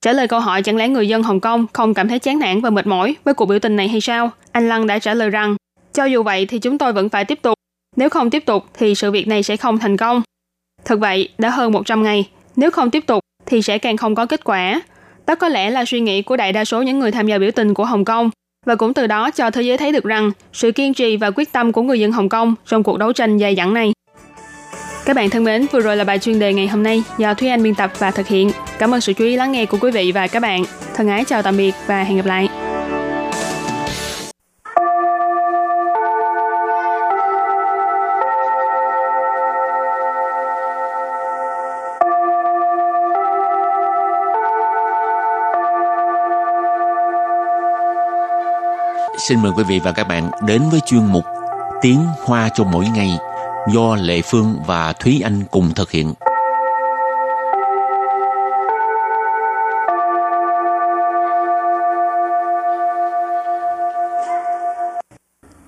[0.00, 2.60] Trả lời câu hỏi chẳng lẽ người dân Hồng Kông không cảm thấy chán nản
[2.60, 4.30] và mệt mỏi với cuộc biểu tình này hay sao?
[4.52, 5.56] Anh Lăng đã trả lời rằng,
[5.94, 7.54] cho dù vậy thì chúng tôi vẫn phải tiếp tục.
[7.96, 10.22] Nếu không tiếp tục thì sự việc này sẽ không thành công.
[10.84, 14.26] Thật vậy, đã hơn 100 ngày, nếu không tiếp tục thì sẽ càng không có
[14.26, 14.80] kết quả.
[15.28, 17.50] Đó có lẽ là suy nghĩ của đại đa số những người tham gia biểu
[17.50, 18.30] tình của Hồng Kông
[18.66, 21.52] và cũng từ đó cho thế giới thấy được rằng sự kiên trì và quyết
[21.52, 23.92] tâm của người dân Hồng Kông trong cuộc đấu tranh dài dẳng này.
[25.04, 27.48] Các bạn thân mến, vừa rồi là bài chuyên đề ngày hôm nay do Thúy
[27.48, 28.50] Anh biên tập và thực hiện.
[28.78, 30.64] Cảm ơn sự chú ý lắng nghe của quý vị và các bạn.
[30.94, 32.48] Thân ái chào tạm biệt và hẹn gặp lại.
[49.18, 51.24] Xin mời quý vị và các bạn đến với chuyên mục
[51.82, 53.10] Tiếng Hoa cho mỗi ngày
[53.72, 56.12] do Lệ Phương và Thúy Anh cùng thực hiện.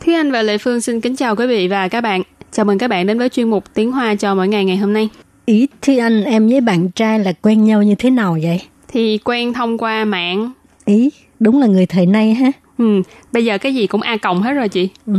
[0.01, 2.23] Thúy Anh và Lệ Phương xin kính chào quý vị và các bạn.
[2.53, 4.93] Chào mừng các bạn đến với chuyên mục Tiếng Hoa cho mỗi ngày ngày hôm
[4.93, 5.09] nay.
[5.47, 8.61] Ý Thúy Anh em với bạn trai là quen nhau như thế nào vậy?
[8.89, 10.53] Thì quen thông qua mạng.
[10.85, 11.11] Ý,
[11.41, 12.53] đúng là người thời nay ha.
[12.80, 13.02] Ừ,
[13.32, 14.90] bây giờ cái gì cũng A cộng hết rồi chị.
[15.06, 15.14] Ừ,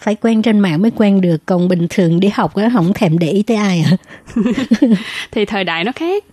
[0.00, 3.18] phải quen trên mạng mới quen được, còn bình thường đi học á không thèm
[3.18, 3.96] để ý tới ai à.
[5.30, 6.24] Thì thời đại nó khác.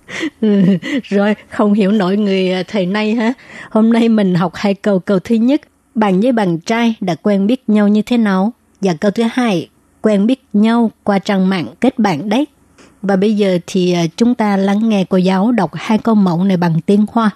[0.42, 0.64] Ừ,
[1.04, 3.34] rồi, không hiểu nổi người à, thời nay ha.
[3.70, 5.00] Hôm nay mình học hai câu.
[5.00, 5.62] Câu thứ nhất,
[5.96, 8.54] bạn với bạn trai đã quen biết nhau như thế nào?
[8.82, 9.70] Và câu thứ hai,
[10.02, 12.46] quen biết nhau qua trang mạng kết bạn đấy.
[13.02, 16.44] Và bây giờ thì à, chúng ta lắng nghe cô giáo đọc hai câu mẫu
[16.44, 17.32] này bằng tiếng Hoa.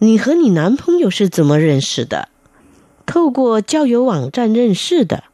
[0.00, 2.28] 你和你男朋友是怎么认识的？
[3.06, 5.24] 透过交友网站认识的。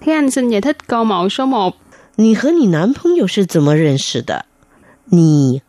[0.00, 1.74] Thế anh xin giải thích câu mẫu số 1.
[2.16, 4.44] 你和你男朋友是怎么认识的？
[5.06, 5.62] 你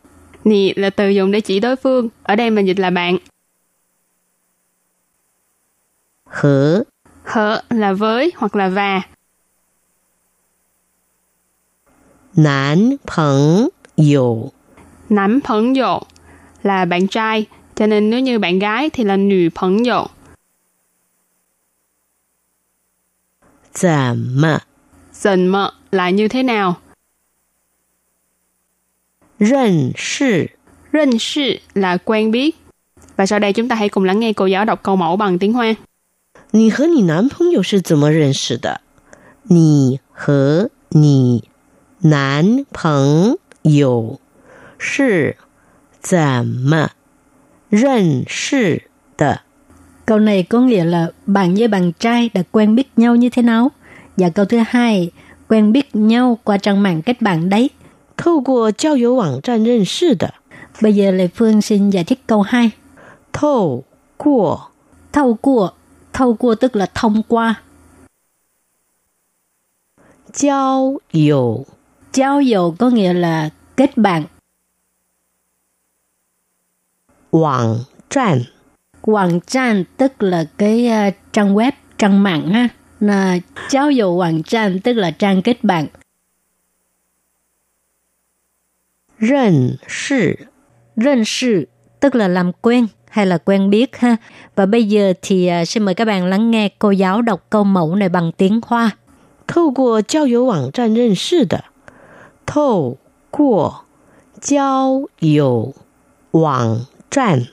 [0.44, 2.08] Nì là từ dùng để chỉ đối phương.
[2.22, 3.18] Ở đây mình dịch là bạn.
[6.26, 6.84] 和
[7.24, 9.02] Hở là với hoặc là và.
[12.36, 14.52] 男朋友
[15.08, 15.98] Nắm phấn dụ
[16.62, 17.46] là bạn trai.
[17.74, 20.04] Cho nên nếu như bạn gái thì là nữ phấn dụ.
[23.72, 24.60] 怎么
[25.12, 26.76] Dần mợ là như thế nào?
[29.38, 30.50] 认识？
[30.92, 32.56] Rinh sự là quen biết.
[33.16, 35.38] Và sau đây chúng ta hãy cùng lắng nghe cô giáo đọc câu mẫu bằng
[35.38, 35.76] tiếng Hoa.
[36.50, 38.80] 你和你男朋友是怎么认识的？
[39.42, 41.48] 你和你
[42.00, 44.20] 男朋友
[44.78, 45.36] 是
[46.00, 46.90] 怎么
[47.68, 49.40] 认识的？
[50.08, 53.42] Câu này có nghĩa là bạn với bạn trai đã quen biết nhau như thế
[53.42, 53.70] nào?
[54.16, 55.10] Và câu thứ hai,
[55.48, 57.70] quen biết nhau qua trang mạng kết bạn đấy.
[58.16, 60.34] 透过交友网站认识的。
[60.80, 62.70] Bây giờ Lê Phương xin giải thích câu 2.
[63.32, 63.84] 透
[64.16, 64.70] 过
[65.12, 65.72] Thâu qua,
[66.12, 67.62] thâu qua tức là thông qua.
[70.32, 71.66] 交友
[72.12, 74.24] Giao dụ có nghĩa là kết bạn.
[77.30, 78.46] 网站
[79.02, 82.68] Hoàng trang tức là cái uh, trang web, trang mạng ha.
[83.00, 83.38] Là
[83.70, 85.86] giao dụ hoàng trang tức là trang kết bạn.
[89.18, 90.48] 认识
[90.96, 91.66] Rên sự
[92.00, 94.16] tức là làm quen hay là quen biết ha.
[94.56, 97.64] Và bây giờ thì à, xin mời các bạn lắng nghe cô giáo đọc câu
[97.64, 98.90] mẫu này bằng tiếng Hoa.
[99.46, 101.64] 透过交友网站认识的。
[102.46, 102.96] 透
[103.30, 103.84] 过
[104.40, 105.74] 交友
[106.30, 107.46] 网站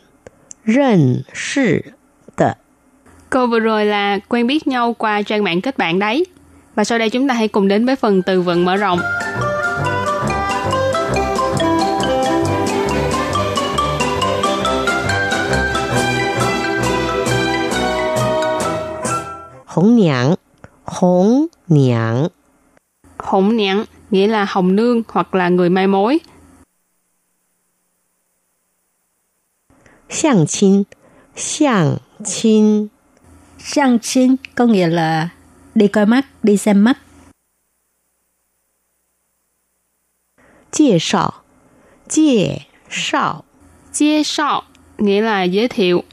[0.66, 1.94] 认识
[2.38, 2.58] 的。
[3.30, 6.26] Câu vừa rồi là quen biết nhau qua trang mạng kết bạn đấy.
[6.76, 9.00] Và sau đây chúng ta hãy cùng đến với phần từ vựng mở rộng.
[19.74, 20.36] 红娘，
[20.84, 22.30] 红娘，
[23.18, 26.20] Hồng nhãn nghĩa là hồng nương hoặc là người mai mối.
[30.10, 30.86] 相亲，
[31.36, 32.90] 相亲，
[33.58, 35.30] Sang xin có nghĩa là
[35.76, 36.98] đi coi mắt, đi xem mắt.
[40.72, 41.44] 介绍，
[42.08, 43.44] 介绍，
[43.94, 44.64] Chia sọ
[44.98, 46.04] nghĩa là giới thiệu.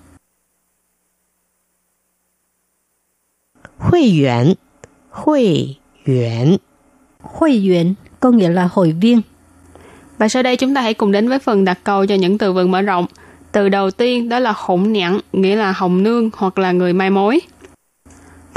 [3.79, 4.57] 会员，
[5.11, 6.59] 会员，
[7.23, 9.23] Hội viên có nghĩa là hội viên.
[10.19, 12.53] Và sau đây chúng ta hãy cùng đến với phần đặt câu cho những từ
[12.53, 13.07] vựng mở rộng.
[13.53, 17.11] Từ đầu tiên đó là hồng nhãn, nghĩa là hồng nương hoặc là người mai
[17.11, 17.41] mối.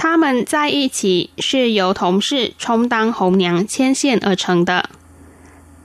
[0.01, 4.89] 他们在一起是由同事充当红娘牵线而成的。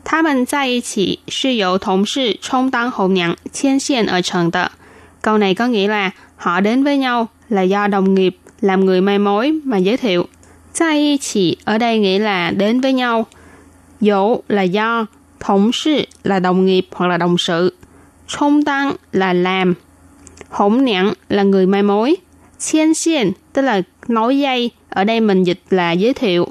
[0.04, 4.72] 他们在一起是由同事充当红娘牵线而成的。
[5.20, 9.18] Câu này có nghĩa là họ đến với nhau là do đồng nghiệp làm người mai
[9.18, 10.28] mối mà giới thiệu.
[10.72, 13.26] 在一起 ở đây nghĩa là đến với nhau.
[14.00, 15.06] Dỗ là do,
[15.40, 17.74] thống sự là đồng nghiệp hoặc là đồng sự.
[18.30, 19.74] 冲tăng là làm.
[20.48, 22.16] Hỗn nhãn là người mai mối.
[22.58, 24.70] Xiên xiên tức là nối dây.
[24.88, 26.48] Ở đây mình dịch là giới thiệu.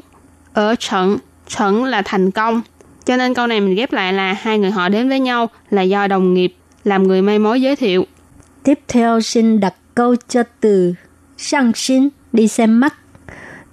[0.53, 2.61] Ở trận, trận là thành công.
[3.05, 5.81] Cho nên câu này mình ghép lại là hai người họ đến với nhau là
[5.81, 8.05] do đồng nghiệp làm người may mối giới thiệu.
[8.63, 10.93] Tiếp theo xin đặt câu cho từ
[11.37, 12.93] sang xin đi xem mắt.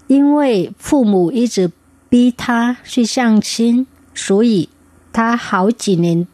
[0.08, 1.70] 因为父母一直
[2.10, 4.68] 逼他去相亲，所以
[5.10, 6.26] 他好几年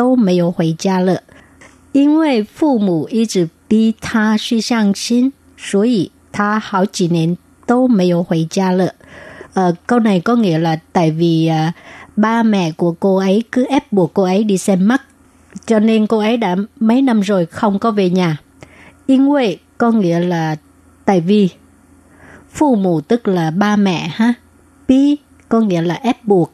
[0.00, 1.22] 都没有回家了。
[1.92, 8.94] 因为父母一直逼他去相亲，所以他好几年都没有回家了。
[9.54, 11.72] Ờ, câu này có nghĩa là tại vì à,
[12.16, 15.02] ba mẹ của cô ấy cứ ép buộc cô ấy đi xem mắt,
[15.66, 18.36] cho nên cô ấy đã mấy năm rồi không có về nhà.
[19.06, 20.56] Yên quê có nghĩa là
[21.04, 21.48] tại vì.
[22.52, 24.34] Phụ mẫu tức là ba mẹ ha.
[24.88, 25.16] Bi
[25.48, 26.52] có nghĩa là ép buộc.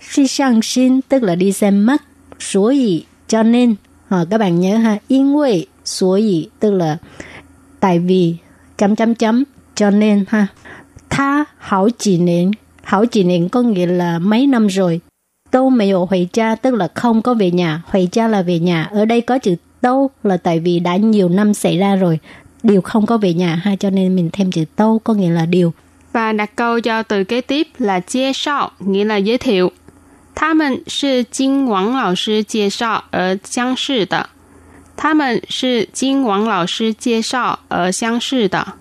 [0.00, 2.02] Suy sang xin tức là đi xem mắt.
[2.39, 3.75] Số ý cho nên.
[4.09, 4.97] À, các bạn nhớ ha.
[5.07, 6.97] Yên quê số gì, tức là
[7.79, 8.35] tại vì
[8.77, 9.43] chấm chấm chấm
[9.75, 10.47] cho nên ha.
[11.09, 12.51] Tha hảo chỉ niệm
[12.83, 15.01] hảo chỉ niệm có nghĩa là mấy năm rồi.
[15.51, 17.81] Đâu mày ở hồi cha tức là không có về nhà.
[17.85, 18.83] Hồi cha là về nhà.
[18.83, 22.19] Ở đây có chữ đâu là tại vì đã nhiều năm xảy ra rồi.
[22.63, 25.45] Điều không có về nhà ha cho nên mình thêm chữ đâu có nghĩa là
[25.45, 25.73] điều.
[26.13, 29.71] Và đặt câu cho từ kế tiếp là chia sao, nghĩa là giới thiệu.
[30.38, 34.28] 他们是经王老师介绍而相识的。
[34.96, 38.74] 他们是经王老师介绍而相识的。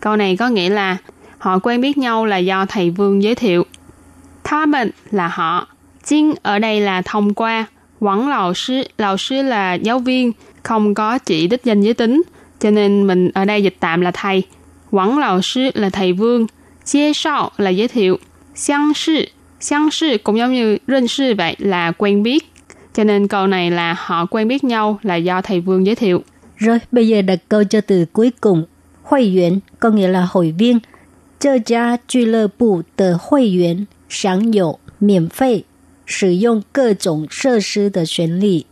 [0.00, 0.96] Câu này có nghĩa là
[1.38, 3.66] họ quen biết nhau là do thầy Vương giới thiệu.
[4.44, 5.68] Tha mình là họ.
[6.04, 7.66] Jin ở đây là thông qua.
[8.00, 12.22] Quảng lão sư, lão sư là giáo viên, không có chỉ đích danh giới tính,
[12.60, 14.42] cho nên mình ở đây dịch tạm là thầy.
[14.90, 16.46] Quảng lão sư là thầy Vương,
[16.84, 18.18] chia sao là giới thiệu,
[18.54, 19.24] xiang sư,
[19.64, 22.52] xiang sư cũng giống như认sư vậy là quen biết.
[22.94, 26.22] Cho nên câu này là họ quen biết nhau là do thầy Vương giới thiệu.
[26.56, 28.64] Rồi, bây giờ đặt câu cho từ cuối cùng.
[29.02, 30.78] Hội viên có nghĩa là hội viên.
[31.40, 35.64] 这家俱乐部的会员享有免费
[36.04, 38.66] 使用各种设施的权利。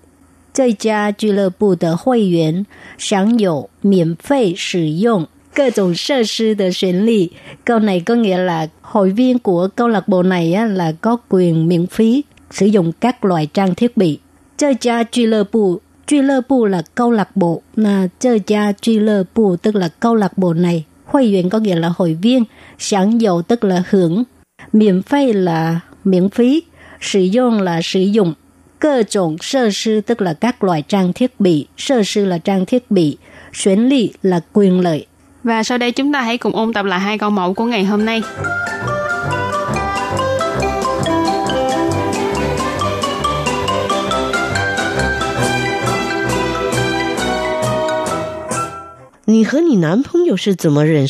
[0.53, 2.67] 这家俱乐部的会员
[2.99, 7.33] 享有免费使用 各种设施的权利.
[7.65, 11.17] Câu này có nghĩa là hội viên của câu lạc bộ này á, là có
[11.29, 14.19] quyền miễn phí sử dụng các loại trang thiết bị.
[14.57, 20.55] Chơi gia俱乐部 俱乐部 là câu lạc bộ, là chơi gia俱乐部 tức là câu lạc bộ
[20.55, 20.85] này.
[21.05, 22.45] Hội viên có nghĩa là hội viên,
[22.79, 24.25] 享有 tức là hưởng,
[24.73, 26.63] miễn phí là miễn phí,
[27.01, 28.35] sử dụng là sử dụng,
[28.79, 32.67] cơ trọng sơ sư tức là các loại trang thiết bị, sơ sư là trang
[32.67, 33.17] thiết bị,
[33.53, 35.07] chuyển lý là quyền lợi.
[35.44, 37.86] và sau đây chúng ta hãy cùng ôn tập lại hai câu mẫu của ngày
[37.86, 38.22] hôm nay.
[49.28, 51.08] Nì hờ nì nàn phong yếu sư zǎmo rèn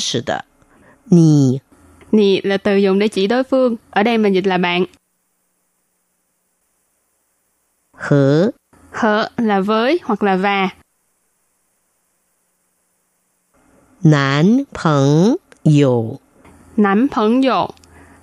[2.44, 3.76] là từ dùng để chỉ đối phương.
[3.90, 4.86] Ở đây mình dịch là bạn.
[7.94, 8.52] Hờ
[8.92, 10.70] Hờ là với hoặc là và.
[14.03, 16.21] 男朋友
[16.77, 17.67] Nắm phấn dụ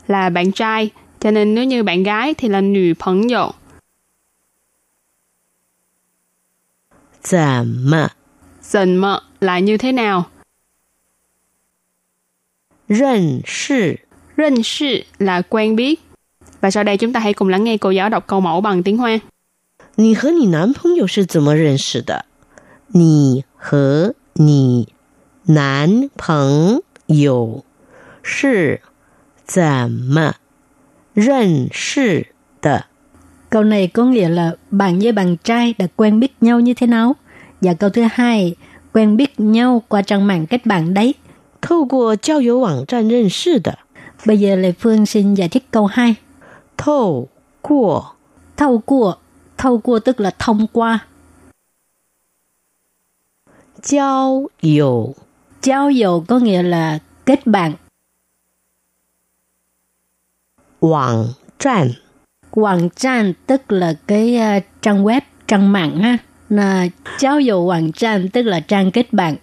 [0.07, 3.51] là bạn trai, cho nên nếu như bạn gái thì là nữ phấn dụ.
[7.21, 8.09] 怎么
[8.61, 10.25] Dần mợ là như thế nào?
[12.87, 13.99] 认识？
[14.37, 15.99] Rinh sư là quen biết.
[16.61, 18.83] Và sau đây chúng ta hãy cùng lắng nghe cô giáo đọc câu mẫu bằng
[18.83, 19.21] tiếng Hoa.
[19.95, 22.25] 你和你男朋友是怎么认识的？
[22.87, 24.89] 你和你
[25.45, 27.63] 男朋友
[28.23, 28.81] 是
[29.45, 30.33] 怎么
[31.13, 32.27] 认识
[32.61, 32.85] 的？
[33.49, 36.87] Câu này có nghĩa là bạn với bạn trai đã quen biết nhau như thế
[36.87, 37.15] nào?
[37.61, 38.55] Và câu thứ hai,
[38.93, 41.15] quen biết nhau qua trang mạng kết bạn đấy.
[41.61, 43.79] 透过交友网站认识的。
[44.25, 46.15] Bây giờ Lê Phương xin giải thích câu 2.
[46.77, 47.27] 透
[47.61, 48.15] 过
[48.57, 49.17] Thâu qua,
[49.57, 51.07] thâu qua tức là thông qua.
[53.81, 55.15] 交友
[55.61, 57.73] Giao dầu có nghĩa là kết bạn.
[60.79, 61.91] 网站
[62.51, 66.17] Hoàng trang tức là cái uh, trang web, trang mạng ha.
[66.49, 66.87] Là
[67.19, 69.35] giao dầu hoàng trang tức là trang kết bạn.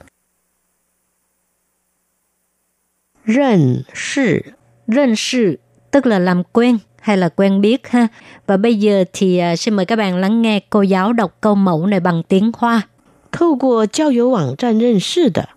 [3.25, 4.55] 认识
[4.87, 5.59] Rên sự
[5.91, 8.09] tức là làm quen hay là quen biết ha.
[8.47, 11.55] Và bây giờ thì uh, xin mời các bạn lắng nghe cô giáo đọc câu
[11.55, 12.83] mẫu này bằng tiếng Hoa.
[13.31, 15.49] 透过交友网站认识的。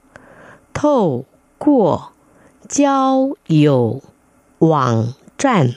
[0.74, 1.26] 透
[1.58, 2.12] 过
[2.67, 4.02] 交友
[4.60, 5.76] 网站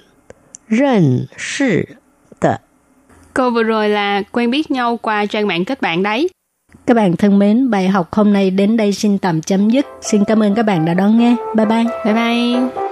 [0.67, 1.97] 认识
[2.41, 2.61] 的。
[3.35, 6.29] Câu vừa rồi là quen biết nhau qua trang mạng kết bạn đấy.
[6.87, 9.87] Các bạn thân mến, bài học hôm nay đến đây xin tạm chấm dứt.
[10.01, 11.37] Xin cảm ơn các bạn đã đón nghe.
[11.55, 11.85] Bye bye.
[12.05, 12.92] Bye bye.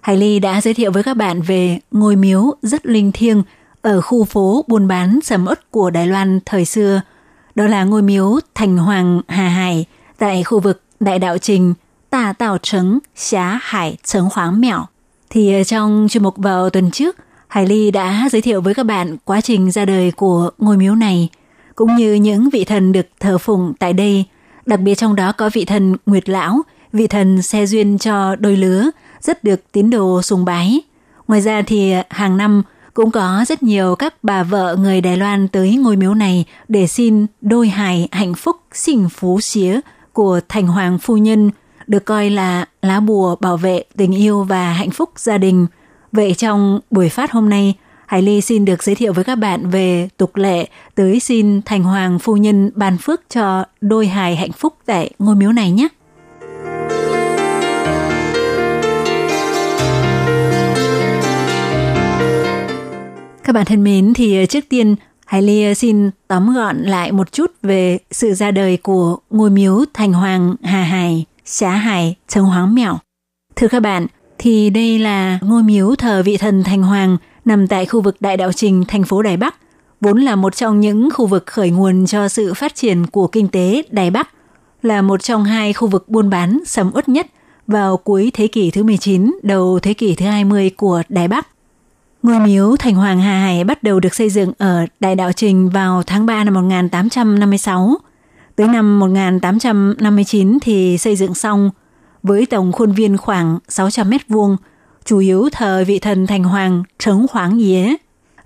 [0.00, 3.42] Hải Ly đã giới thiệu với các bạn về ngôi miếu rất linh thiêng
[3.82, 7.00] ở khu phố buôn bán sầm ớt của Đài Loan thời xưa.
[7.54, 9.84] Đó là ngôi miếu Thành Hoàng Hà Hải
[10.18, 11.74] tại khu vực Đại Đạo Trình,
[12.10, 14.84] Tà Tào Trấn, Xá Hải, Trấn Hoáng Mẹo.
[15.30, 17.16] Thì ờ, trong chuyên mục vào tuần trước,
[17.48, 20.94] Hải Ly đã giới thiệu với các bạn quá trình ra đời của ngôi miếu
[20.94, 21.28] này,
[21.74, 24.24] cũng như những vị thần được thờ phụng tại đây.
[24.66, 28.56] Đặc biệt trong đó có vị thần Nguyệt Lão, vị thần xe duyên cho đôi
[28.56, 30.80] lứa, rất được tín đồ sùng bái.
[31.28, 32.62] Ngoài ra thì hàng năm
[32.94, 36.86] cũng có rất nhiều các bà vợ người Đài Loan tới ngôi miếu này để
[36.86, 39.80] xin đôi hài hạnh phúc sinh phú xía
[40.12, 41.50] của thành hoàng phu nhân,
[41.86, 45.66] được coi là lá bùa bảo vệ tình yêu và hạnh phúc gia đình.
[46.12, 47.74] Vậy trong buổi phát hôm nay,
[48.06, 51.82] Hải Ly xin được giới thiệu với các bạn về tục lệ tới xin thành
[51.82, 55.88] hoàng phu nhân ban phước cho đôi hài hạnh phúc tại ngôi miếu này nhé.
[63.48, 67.12] Các bạn thân mến, thì ờ, trước tiên Hải Ly ờ, xin tóm gọn lại
[67.12, 72.14] một chút về sự ra đời của ngôi miếu Thành Hoàng Hà Hải, Xá Hải,
[72.28, 72.98] Trần Hoàng Mèo.
[73.56, 74.06] Thưa các bạn,
[74.38, 78.36] thì đây là ngôi miếu thờ vị thần Thành Hoàng nằm tại khu vực Đại
[78.36, 79.54] Đạo Trình, thành phố Đài Bắc,
[80.00, 83.48] vốn là một trong những khu vực khởi nguồn cho sự phát triển của kinh
[83.48, 84.28] tế Đài Bắc,
[84.82, 87.26] là một trong hai khu vực buôn bán sầm uất nhất
[87.66, 91.46] vào cuối thế kỷ thứ 19, đầu thế kỷ thứ 20 của Đài Bắc.
[92.22, 95.68] Ngôi miếu Thành Hoàng Hà Hải bắt đầu được xây dựng ở Đại Đạo Trình
[95.68, 97.96] vào tháng 3 năm 1856.
[98.56, 101.70] Tới năm 1859 thì xây dựng xong,
[102.22, 104.56] với tổng khuôn viên khoảng 600 mét vuông,
[105.04, 107.96] chủ yếu thờ vị thần Thành Hoàng Trấn Khoáng Yế,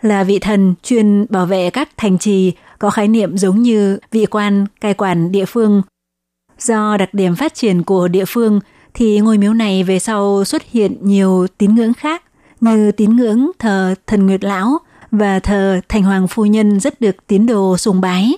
[0.03, 4.27] là vị thần chuyên bảo vệ các thành trì có khái niệm giống như vị
[4.27, 5.83] quan cai quản địa phương.
[6.59, 8.61] Do đặc điểm phát triển của địa phương
[8.95, 12.23] thì ngôi miếu này về sau xuất hiện nhiều tín ngưỡng khác
[12.63, 14.79] như tín ngưỡng thờ thần Nguyệt Lão
[15.11, 18.33] và thờ Thành Hoàng Phu Nhân rất được tín đồ sùng bái.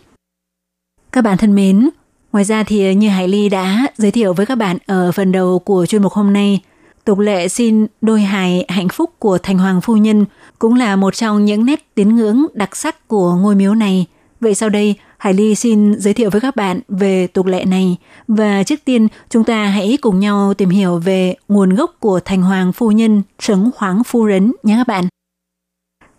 [1.13, 1.91] Các bạn thân mến,
[2.33, 5.59] ngoài ra thì như Hải Ly đã giới thiệu với các bạn ở phần đầu
[5.59, 6.61] của chuyên mục hôm nay,
[7.05, 10.25] tục lệ xin đôi hài hạnh phúc của Thành Hoàng Phu Nhân
[10.59, 14.07] cũng là một trong những nét tín ngưỡng đặc sắc của ngôi miếu này.
[14.41, 17.97] Vậy sau đây, Hải Ly xin giới thiệu với các bạn về tục lệ này
[18.29, 22.43] và trước tiên chúng ta hãy cùng nhau tìm hiểu về nguồn gốc của Thành
[22.43, 25.05] Hoàng Phu Nhân Trấn Hoàng Phu Rấn nhé các bạn.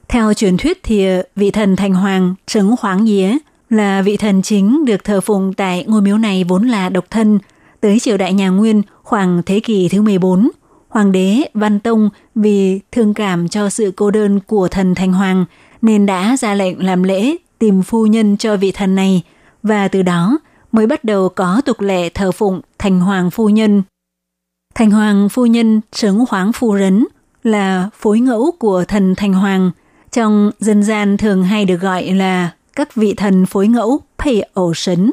[0.07, 3.37] Theo truyền thuyết thì ờ, vị thần Thành Hoàng Trấn Hoàng Yế
[3.69, 7.39] là vị thần chính được thờ phụng tại ngôi miếu này vốn là độc thân.
[7.81, 10.49] Tới triều đại nhà Nguyên khoảng thế kỷ thứ 14,
[10.89, 15.45] Hoàng đế Văn Tông vì thương cảm cho sự cô đơn của thần Thành Hoàng
[15.81, 19.23] nên đã ra lệnh làm lễ tìm phu nhân cho vị thần này
[19.63, 20.39] và từ đó
[20.71, 23.83] mới bắt đầu có tục lệ thờ phụng thành hoàng phu nhân.
[24.75, 27.05] Thành hoàng phu nhân trấn hoáng phu rấn
[27.43, 29.71] là phối ngẫu của thần thành hoàng,
[30.11, 34.73] trong dân gian thường hay được gọi là các vị thần phối ngẫu phê ổ
[34.73, 35.11] sấn.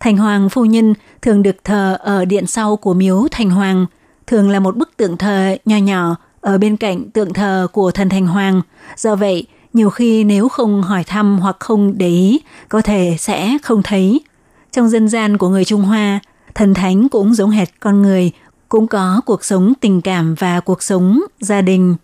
[0.00, 3.86] Thành hoàng phu nhân thường được thờ ở điện sau của miếu thành hoàng,
[4.26, 8.08] thường là một bức tượng thờ nhỏ nhỏ ở bên cạnh tượng thờ của thần
[8.08, 8.62] thành hoàng.
[8.96, 9.46] Do vậy,
[9.76, 14.20] nhiều khi nếu không hỏi thăm hoặc không để ý, có thể sẽ không thấy.
[14.72, 16.20] Trong dân gian của người Trung Hoa,
[16.54, 18.30] thần thánh cũng giống hệt con người,
[18.68, 21.96] cũng có cuộc sống tình cảm và cuộc sống gia đình.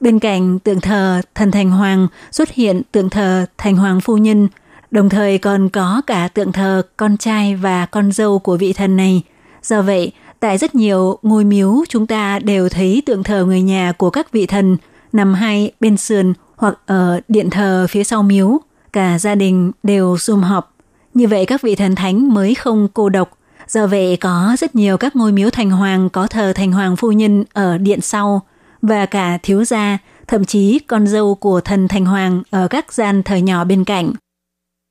[0.00, 4.48] Bên cạnh tượng thờ thần Thành Hoàng xuất hiện tượng thờ Thành Hoàng Phu Nhân,
[4.90, 8.96] đồng thời còn có cả tượng thờ con trai và con dâu của vị thần
[8.96, 9.22] này.
[9.62, 13.92] Do vậy, tại rất nhiều ngôi miếu chúng ta đều thấy tượng thờ người nhà
[13.92, 14.76] của các vị thần
[15.12, 18.60] nằm hai bên sườn hoặc ở điện thờ phía sau miếu,
[18.92, 20.74] cả gia đình đều sum họp.
[21.14, 23.38] Như vậy các vị thần thánh mới không cô độc.
[23.68, 27.12] Do vậy có rất nhiều các ngôi miếu thành hoàng có thờ thành hoàng phu
[27.12, 28.42] nhân ở điện sau
[28.82, 33.22] và cả thiếu gia, thậm chí con dâu của thần thành hoàng ở các gian
[33.22, 34.12] thờ nhỏ bên cạnh.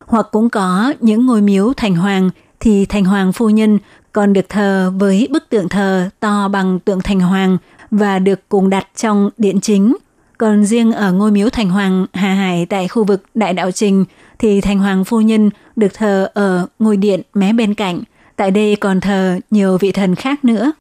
[0.07, 3.79] Hoặc cũng có những ngôi miếu thành hoàng thì thành hoàng phu nhân
[4.11, 7.57] còn được thờ với bức tượng thờ to bằng tượng thành hoàng
[7.91, 9.95] và được cùng đặt trong điện chính.
[10.41, 14.05] Còn riêng ở ngôi miếu thành hoàng Hà Hải tại khu vực Đại Đạo Trình
[14.39, 18.01] thì thành hoàng phu nhân được thờ ở ngôi điện mé bên cạnh.
[18.35, 20.71] Tại đây còn thờ nhiều vị thần khác nữa.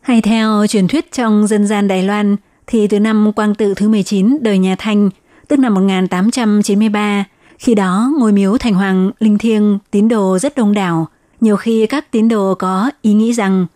[0.00, 2.36] Hay theo truyền thuyết trong dân gian Đài Loan
[2.66, 5.10] thì từ năm Quang Tự thứ 19 đời nhà Thanh,
[5.48, 7.24] tức năm 1893,
[7.58, 11.08] khi đó ngôi miếu thành hoàng linh thiêng tín đồ rất đông đảo.
[11.40, 13.66] Nhiều khi các tín đồ có ý nghĩ rằng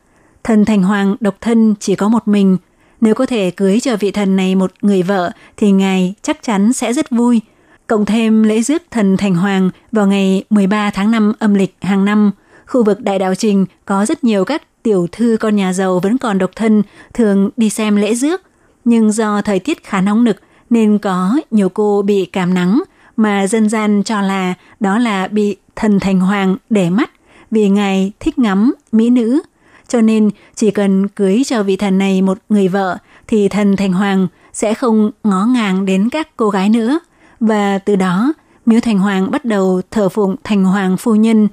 [0.45, 2.57] thần thành hoàng độc thân chỉ có một mình.
[3.05, 6.73] Nếu có thể cưới cho vị thần này một người vợ thì ngài chắc chắn
[6.73, 7.41] sẽ rất vui.
[7.87, 12.05] Cộng thêm lễ rước thần thành hoàng vào ngày 13 tháng 5 âm lịch hàng
[12.05, 12.31] năm,
[12.67, 16.19] khu vực Đại Đạo Trình có rất nhiều các tiểu thư con nhà giàu vẫn
[16.19, 16.83] còn độc thân
[17.15, 18.43] thường đi xem lễ rước.
[18.85, 20.37] Nhưng do thời tiết khá nóng nực
[20.71, 22.83] nên có nhiều cô bị cảm nắng
[23.17, 27.11] mà dân gian cho là đó là bị thần thành hoàng để mắt
[27.51, 29.41] vì ngài thích ngắm mỹ nữ.
[29.89, 33.93] Cho nên chỉ cần cưới cho vị thần này một người vợ thì thần thành
[33.93, 36.99] hoàng sẽ không ngó ngàng đến các cô gái nữa.
[37.41, 38.33] Và từ đó,
[38.67, 41.49] miếu thành hoàng bắt đầu thờ phụng thành hoàng phu nhân.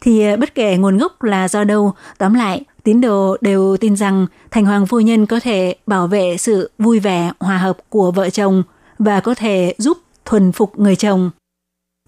[0.00, 3.96] Thì à, bất kể nguồn gốc là do đâu, tóm lại, tín đồ đều tin
[3.96, 8.10] rằng thành hoàng phu nhân có thể bảo vệ sự vui vẻ, hòa hợp của
[8.10, 8.62] vợ chồng
[8.98, 11.30] và có thể giúp thuần phục người chồng.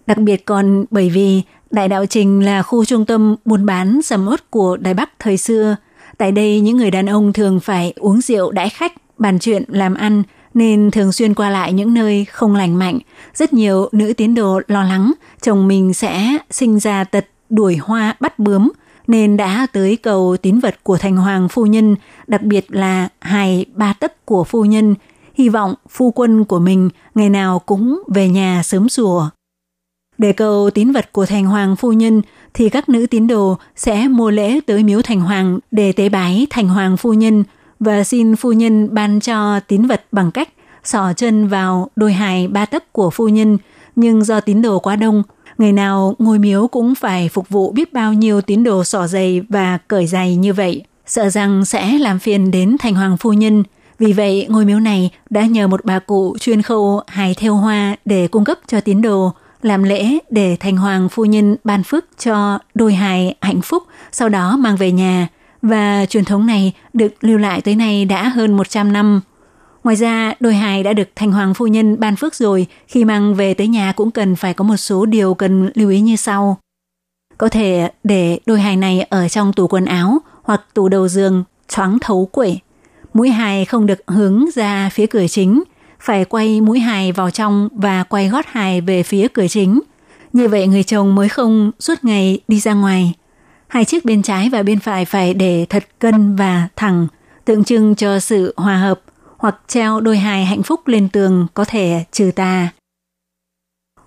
[0.06, 1.42] Đặc biệt còn bởi vì
[1.74, 5.36] Đại Đạo Trình là khu trung tâm buôn bán sầm uất của Đài Bắc thời
[5.36, 5.76] xưa.
[6.18, 9.94] Tại đây những người đàn ông thường phải uống rượu đãi khách, bàn chuyện, làm
[9.94, 10.22] ăn
[10.54, 12.98] nên thường xuyên qua lại những nơi không lành mạnh.
[13.34, 15.12] Rất nhiều nữ tiến đồ lo lắng
[15.42, 18.72] chồng mình sẽ sinh ra tật đuổi hoa bắt bướm
[19.06, 21.96] nên đã tới cầu tín vật của thành hoàng phu nhân,
[22.26, 24.94] đặc biệt là hài ba tấc của phu nhân,
[25.34, 29.28] hy vọng phu quân của mình ngày nào cũng về nhà sớm sủa.
[30.24, 32.22] Để cầu tín vật của thành hoàng phu nhân
[32.54, 36.46] thì các nữ tín đồ sẽ mua lễ tới miếu thành hoàng để tế bái
[36.50, 37.44] thành hoàng phu nhân
[37.80, 40.48] và xin phu nhân ban cho tín vật bằng cách
[40.84, 43.58] sỏ chân vào đôi hài ba tấc của phu nhân.
[43.96, 45.22] Nhưng do tín đồ quá đông,
[45.58, 49.42] ngày nào ngôi miếu cũng phải phục vụ biết bao nhiêu tín đồ sỏ giày
[49.48, 53.62] và cởi giày như vậy, sợ rằng sẽ làm phiền đến thành hoàng phu nhân.
[53.98, 57.96] Vì vậy, ngôi miếu này đã nhờ một bà cụ chuyên khâu hài theo hoa
[58.04, 59.32] để cung cấp cho tín đồ,
[59.64, 64.28] làm lễ để thành hoàng phu nhân ban phước cho đôi hài hạnh phúc, sau
[64.28, 65.28] đó mang về nhà.
[65.62, 69.20] Và truyền thống này được lưu lại tới nay đã hơn 100 năm.
[69.84, 73.34] Ngoài ra, đôi hài đã được thành hoàng phu nhân ban phước rồi, khi mang
[73.34, 76.58] về tới nhà cũng cần phải có một số điều cần lưu ý như sau.
[77.38, 81.44] Có thể để đôi hài này ở trong tủ quần áo hoặc tủ đầu giường
[81.68, 82.60] choáng thấu quẩy.
[83.14, 85.62] Mũi hài không được hướng ra phía cửa chính,
[86.04, 89.80] phải quay mũi hài vào trong và quay gót hài về phía cửa chính.
[90.32, 93.14] Như vậy người chồng mới không suốt ngày đi ra ngoài.
[93.68, 97.06] Hai chiếc bên trái và bên phải phải để thật cân và thẳng,
[97.44, 99.00] tượng trưng cho sự hòa hợp,
[99.38, 102.68] hoặc treo đôi hài hạnh phúc lên tường có thể trừ tà.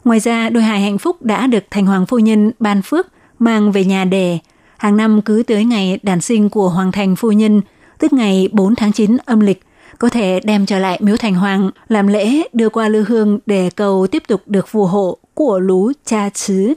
[0.03, 3.07] Ngoài ra, đôi hài hạnh phúc đã được thành hoàng phu nhân ban phước
[3.39, 4.39] mang về nhà để
[4.77, 7.61] hàng năm cứ tới ngày đàn sinh của hoàng thành phu nhân,
[7.99, 9.63] tức ngày 4 tháng 9 âm lịch,
[9.99, 13.69] có thể đem trở lại miếu thành hoàng làm lễ đưa qua lư hương để
[13.75, 16.73] cầu tiếp tục được phù hộ của lú cha chứ.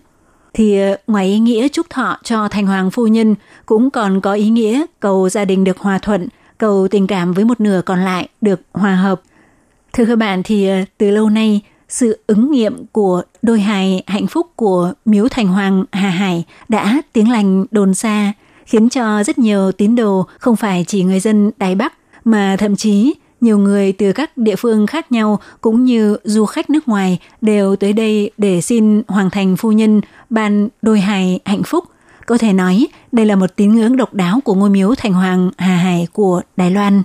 [0.55, 3.35] Thì ờ, ngoài ý nghĩa chúc thọ cho thành hoàng phu nhân
[3.67, 7.45] cũng còn có ý nghĩa cầu gia đình được hòa thuận, cầu tình cảm với
[7.45, 9.23] một nửa còn lại được hòa hợp.
[9.93, 14.27] Thưa các bạn thì ờ, từ lâu nay sự ứng nghiệm của đôi hài hạnh
[14.27, 18.33] phúc của miếu thành hoàng Hà Hải đã tiếng lành đồn xa,
[18.67, 21.93] khiến cho rất nhiều tín đồ không phải chỉ người dân Đài Bắc
[22.25, 26.71] mà thậm chí nhiều người từ các địa phương khác nhau cũng như du khách
[26.71, 30.01] nước ngoài đều tới đây để xin Hoàng Thành Phu Nhân
[30.31, 31.85] ban đôi hài hạnh phúc.
[32.27, 35.51] Có thể nói đây là một tín ngưỡng độc đáo của ngôi miếu Thành Hoàng
[35.59, 37.03] Hà Hải của Đài Loan.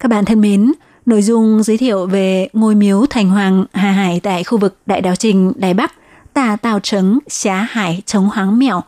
[0.00, 0.72] Các bạn thân mến,
[1.06, 5.00] nội dung giới thiệu về ngôi miếu Thành Hoàng Hà Hải tại khu vực Đại
[5.00, 5.92] Đào Trình, Đài Bắc,
[6.34, 8.80] tà tào trấn, xá hải, chống hoáng mẹo.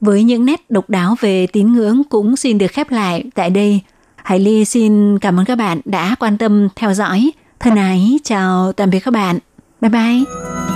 [0.00, 3.80] Với những nét độc đáo về tín ngưỡng cũng xin được khép lại tại đây–
[4.26, 7.30] Hải Ly xin cảm ơn các bạn đã quan tâm theo dõi.
[7.60, 9.38] Thân ái, chào tạm biệt các bạn.
[9.80, 10.75] Bye bye.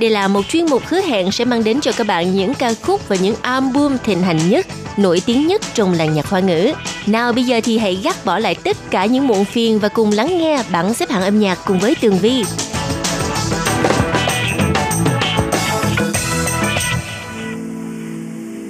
[0.00, 2.74] Đây là một chuyên mục hứa hẹn sẽ mang đến cho các bạn những ca
[2.82, 4.66] khúc và những album thịnh hành nhất,
[4.96, 6.72] nổi tiếng nhất trong làng nhạc hoa ngữ.
[7.06, 10.12] Nào bây giờ thì hãy gác bỏ lại tất cả những muộn phiền và cùng
[10.12, 12.44] lắng nghe bảng xếp hạng âm nhạc cùng với Tường Vi.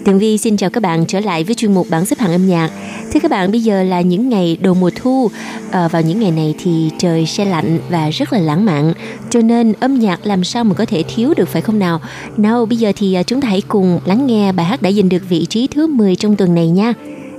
[0.05, 2.49] Tường Vi xin chào các bạn trở lại với chuyên mục bảng xếp hạng âm
[2.49, 2.70] nhạc.
[3.14, 5.32] Thưa các bạn, bây giờ là những ngày đầu mùa thu.
[5.72, 8.93] À, vào những ngày này thì trời se lạnh và rất là lãng mạn.
[9.30, 12.02] Cho nên âm nhạc làm sao mà có thể thiếu được phải không nào?
[12.38, 15.10] Nào bây giờ thì à, chúng ta hãy cùng lắng nghe bài hát đã giành
[15.10, 16.93] được vị trí thứ 10 trong tuần này nha.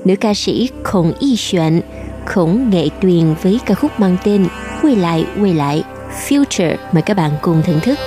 [0.04, 1.80] Nữ ca sĩ Khổng Y Xuân,
[2.26, 4.46] Khổng Nghệ Tuyền với ca khúc mang tên
[4.82, 5.82] Quay lại, quay lại,
[6.28, 6.76] Future.
[6.92, 7.98] Mời các bạn cùng thưởng thức.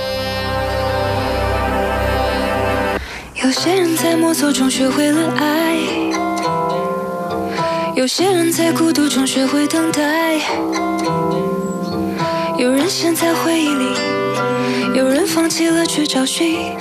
[3.46, 5.76] 有些人在摸索中学会了爱，
[7.93, 10.35] 有些人在孤独中学会等待，
[12.57, 13.85] 有人陷在回忆里，
[14.95, 16.73] 有人放弃了去找寻，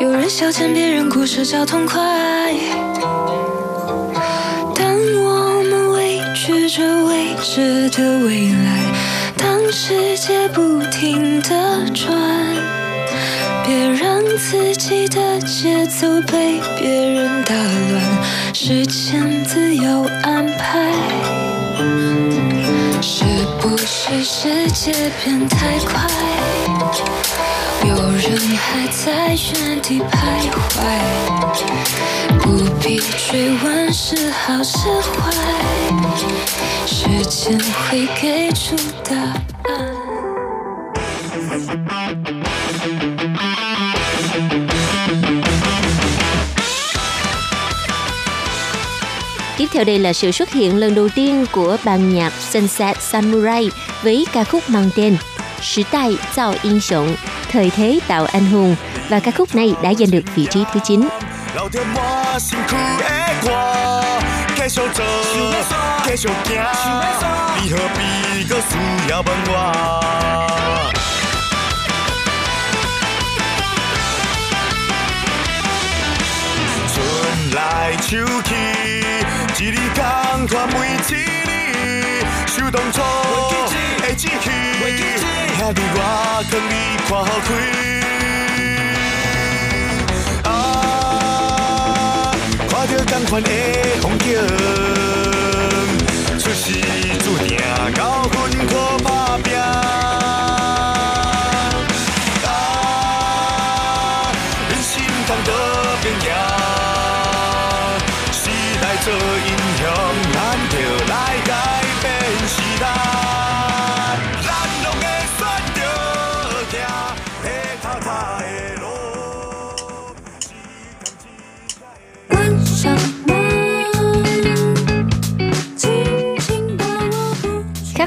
[0.00, 2.00] 有人消遣别人故事找痛快。
[4.74, 8.92] 当我们畏惧着未知的未来，
[9.36, 12.16] 当世界不停地转。
[13.66, 18.13] 别让自己的节奏被别人打乱，
[18.54, 20.92] 时间自有安排。
[23.02, 23.24] 是
[23.60, 24.92] 不是世界
[25.24, 26.08] 变太快？
[27.84, 30.78] 有人还在原地徘徊，
[32.38, 32.46] 不
[32.80, 35.34] 必追问是好是坏，
[36.86, 39.16] 时间会给出答
[39.64, 39.74] 案。
[49.73, 53.69] theo đây là sự xuất hiện lần đầu tiên của ban nhạc Sunset Samurai
[54.01, 55.17] với ca khúc mang tên
[55.61, 57.15] Sứ Tài Tạo Yên Sống,
[57.51, 58.75] Thời thế tạo anh hùng
[59.09, 61.01] và ca khúc này đã giành được vị trí thứ 9.
[61.55, 63.03] 留着满身躯的
[63.41, 64.03] 歌，
[64.55, 65.03] 继续做，
[66.05, 67.01] 继续行，
[67.63, 68.77] 你何必搁需
[69.09, 69.53] 要问我？
[85.64, 85.98] 兄弟我
[86.50, 86.72] 劝你
[87.08, 87.48] 看好开。
[90.50, 90.52] 啊，
[92.68, 93.48] 看着同款的
[94.02, 94.26] 风景，
[96.38, 96.64] 出世
[97.20, 97.56] 注定
[97.94, 98.34] 交分
[98.66, 99.08] 可打
[99.38, 99.48] 拼。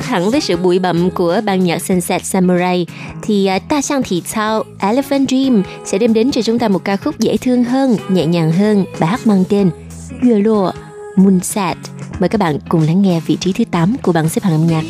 [0.07, 2.85] Thẳng hẳn với sự bụi bặm của ban nhạc Sunset Samurai
[3.21, 6.83] thì à, Ta Sang Thị Thao Elephant Dream sẽ đem đến cho chúng ta một
[6.83, 9.69] ca khúc dễ thương hơn, nhẹ nhàng hơn, bài hát mang tên
[10.23, 10.71] Yue Lô
[11.15, 11.77] Moonset.
[12.19, 14.67] Mời các bạn cùng lắng nghe vị trí thứ 8 của bảng xếp hạng âm
[14.67, 14.83] nhạc.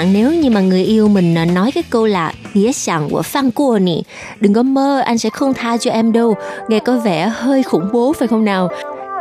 [0.00, 3.22] Bạn nếu như mà người yêu mình à, nói cái câu là nghĩa sẵn của
[3.22, 4.02] phan cua nì
[4.40, 6.34] Đừng có mơ, anh sẽ không tha cho em đâu.
[6.68, 8.68] Nghe có vẻ hơi khủng bố, phải không nào?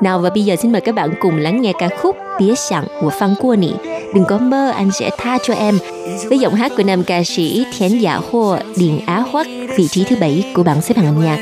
[0.04, 2.84] Nào, và bây giờ xin mời các bạn cùng lắng nghe ca khúc Bía sẵn
[3.02, 3.72] của phan Cua Nị
[4.16, 5.78] Đừng có mơ, anh sẽ tha cho em.
[6.30, 10.04] Với giọng hát của nam ca sĩ Thiến Dạ Hồ Điền Á Hoắc Vị trí
[10.04, 11.38] thứ bảy của bảng xếp hạng âm nhạc.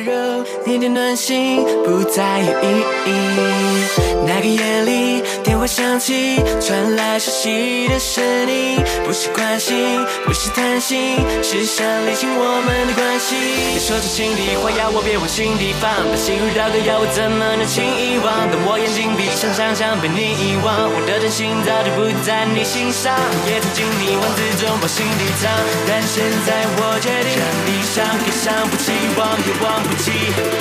[4.25, 13.35] 那个夜里，电话响起，传来熟悉的声音，不是关心，不是贪心，是想理清我们的关系。
[13.73, 18.27] 你说出心里话，要我别往心底放，把心如刀割，要我怎么能轻易忘？
[18.51, 23.15] 当我眼睛闭上，想象被你遗忘，我的真心早就不在你心上，
[23.47, 25.47] 也曾经你文字中往心底藏，
[25.87, 30.11] 但现在我决定，让你想也伤不起，忘也忘不起。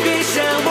[0.03, 0.71] 别想我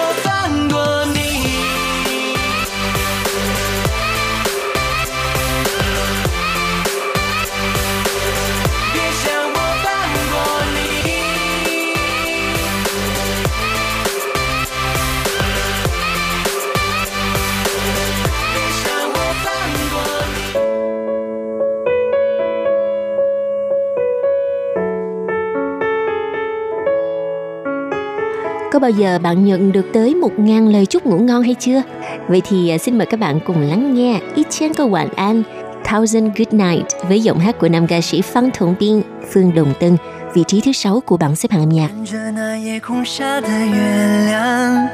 [28.75, 31.83] Có bao giờ bạn nhận được tới một ngàn lời chúc ngủ ngon hay chưa?
[32.29, 35.43] Vậy thì à, xin mời các bạn cùng lắng nghe Ít Chen câu晚安
[35.85, 39.75] Thousand Good Night với giọng hát của nam ca sĩ Phan Thồng Biên, Phương Đồng
[39.81, 39.97] Tân,
[40.35, 41.89] vị trí thứ sáu của bảng xếp hạng âm nhạc.
[41.89, 44.89] 看着那夜空下的月亮，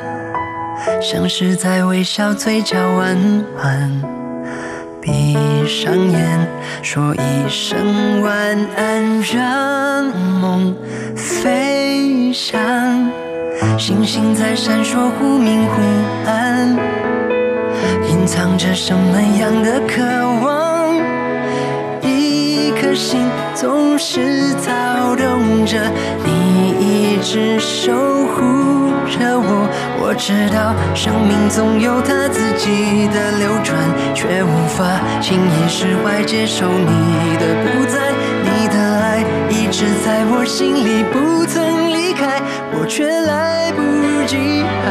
[1.03, 3.16] 像是在微笑，嘴角弯
[3.62, 3.90] 弯。
[5.03, 5.36] 闭
[5.68, 6.47] 上眼，
[6.82, 10.05] 说一声晚安，让
[10.40, 10.74] 梦
[11.14, 13.19] 飞翔。
[13.78, 15.82] 星星在闪烁，忽明忽
[16.26, 16.78] 暗，
[18.09, 20.01] 隐藏着什么样的渴
[20.43, 20.95] 望？
[22.01, 23.22] 一颗心
[23.53, 25.80] 总是躁动着，
[26.24, 29.68] 你一直守护着我。
[30.03, 33.78] 我知道生命总有它自己的流转，
[34.14, 38.12] 却无法轻易释怀，接受你的不在，
[38.43, 41.80] 你的爱一直在我心里，不曾
[42.22, 42.39] 开，
[42.74, 43.82] 我却来不
[44.28, 44.88] 及好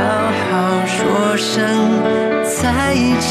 [0.50, 0.50] 好
[0.84, 1.54] 说声
[2.42, 2.58] 再
[3.20, 3.30] 见。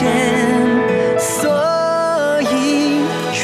[1.20, 3.43] 所以穿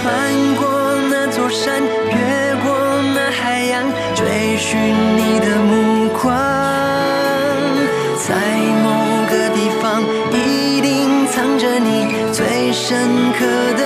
[0.55, 0.63] 过
[1.11, 2.71] 那座山，越过
[3.13, 3.83] 那海洋，
[4.15, 6.31] 追寻你的目光，
[8.17, 8.31] 在
[8.85, 8.87] 某
[9.29, 9.83] 个地方
[10.31, 12.95] 一定藏着你最深
[13.37, 13.45] 刻
[13.75, 13.83] 的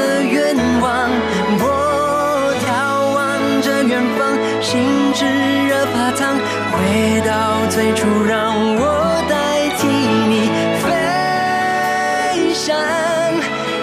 [8.26, 8.82] 让我
[9.28, 9.86] 代替
[10.28, 10.48] 你
[10.82, 10.84] 飞
[12.54, 12.74] 翔。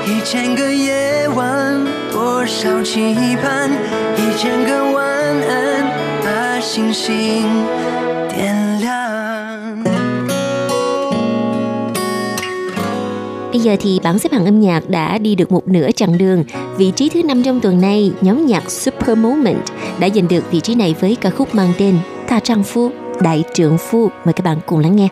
[0.08, 3.70] 一千个夜晚，多少期盼，
[4.18, 5.04] 一千个晚
[5.50, 5.86] 安，
[6.24, 7.44] 把星星
[8.30, 8.92] 点亮。
[13.52, 16.44] Bây giờ thì bảng xếp hạng âm nhạc đã đi được một nửa chặng đường.
[16.78, 19.64] Vị trí thứ năm trong tuần này, nhóm nhạc Super Moment
[20.00, 21.98] đã giành được vị trí này với ca khúc mang tên
[22.28, 24.10] Tha Trang Phu, Đại Trượng Phu.
[24.26, 25.08] Mời các bạn cùng lắng nghe.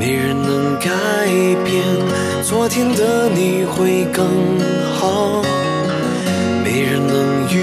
[0.00, 0.88] 没人能改
[1.64, 1.84] 变
[2.42, 4.26] 昨天的你会更
[4.98, 5.42] 好，
[6.64, 7.56] 没人能预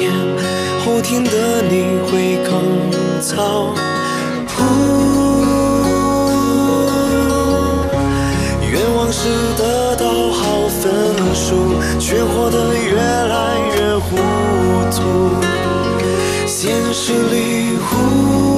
[0.00, 0.12] 言
[0.84, 2.90] 后天的你会更
[3.20, 3.74] 糟。
[4.46, 4.62] 呼
[8.70, 10.84] 愿往事得到好分
[11.34, 14.16] 数，却活得越来越糊
[14.92, 15.02] 涂。
[16.46, 18.49] 现实里，呼。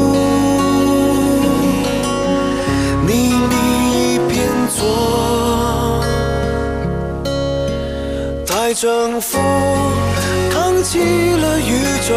[8.73, 9.37] 太征服，
[10.51, 12.15] 扛起了宇宙，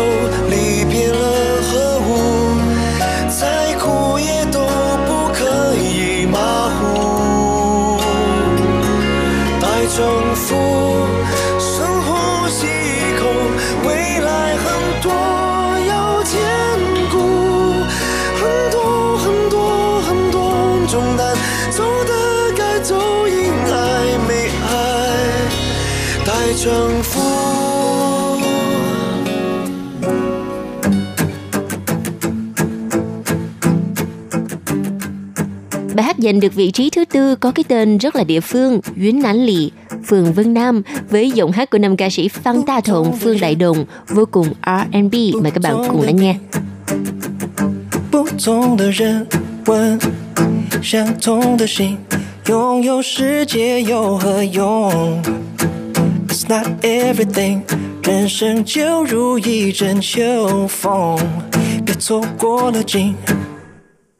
[36.26, 39.46] giành được vị trí thứ tư có cái tên rất là địa phương, Yến Nán
[39.46, 39.72] Lì,
[40.06, 43.56] phường Vân Nam với giọng hát của nam ca sĩ Phan Ta Thộn, Phương Đại
[43.56, 45.14] Đồng vô cùng R&B.
[45.42, 46.36] Mời các bạn cùng lắng nghe.
[48.12, 49.28] 不同的人
[49.66, 50.00] 问，
[50.82, 51.98] 相同的心，
[52.48, 55.22] 拥有世界有何用？
[56.28, 57.62] It's not everything，
[58.04, 61.20] 人生就如一阵秋风，
[61.86, 63.16] 别错过了景。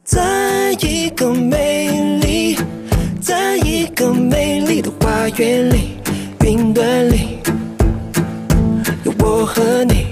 [0.07, 2.57] 在一个美丽，
[3.19, 5.99] 在一个美丽的花园里，
[6.45, 7.39] 云端里
[9.03, 10.05] 有我和你，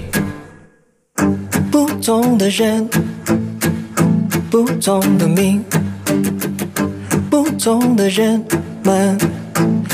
[1.72, 2.86] 不同的人，
[4.50, 5.64] 不同的命，
[7.30, 8.44] 不同的人
[8.84, 9.18] 们，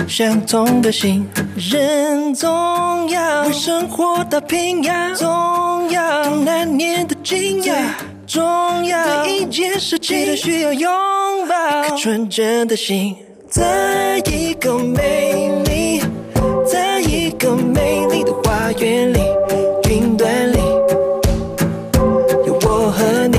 [0.08, 1.24] 相同的心。
[1.54, 7.96] 人总要生活打拼呀，总要难念的经呀。
[8.32, 8.42] 重
[8.86, 10.90] 要，每一件事情都需要拥
[11.46, 11.82] 抱。
[11.82, 13.14] 颗纯真的心，
[13.46, 16.00] 在一个美丽，
[16.64, 19.18] 在一个美丽的花园里，
[19.90, 20.56] 云端里
[22.46, 23.38] 有我和你。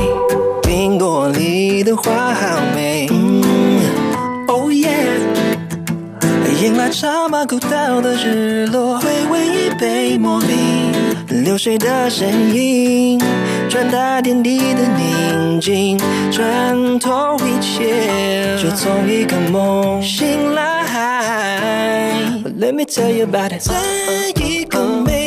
[0.62, 3.42] 苹果里的花好美，嗯
[4.48, 4.94] ，Oh yeah。
[6.62, 10.54] 迎来茶马古道的日落，回味一杯茉莉，
[11.44, 13.20] 流水的身影，
[13.74, 16.00] 传达天地的宁静，
[16.32, 20.62] 穿透一切，就从一个梦醒来。
[22.60, 23.74] Let me tell you about it，在
[24.46, 25.23] 一个美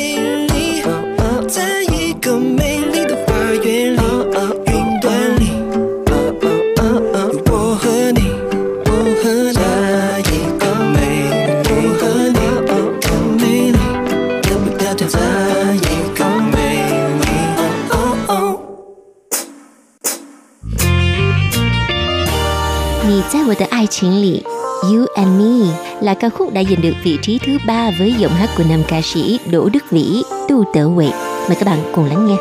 [23.52, 24.44] 我的爱情里
[24.84, 28.50] You and Me là ca khúc đã giành được vị trí thứ ba với giọng hát
[28.58, 31.12] của nam ca sĩ Đỗ Đức Vĩ, Tu Tở Huệ.
[31.48, 32.38] Mời các bạn cùng lắng nghe.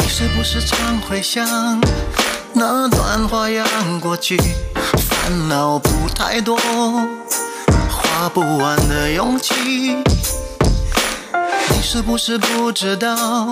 [0.00, 1.80] 你是不是常会想
[2.52, 3.66] 那段花样
[4.00, 4.36] 过去，
[4.96, 6.56] 烦恼不太多，
[7.90, 9.54] 花不完的勇气。
[11.70, 13.50] 你是不是不知道，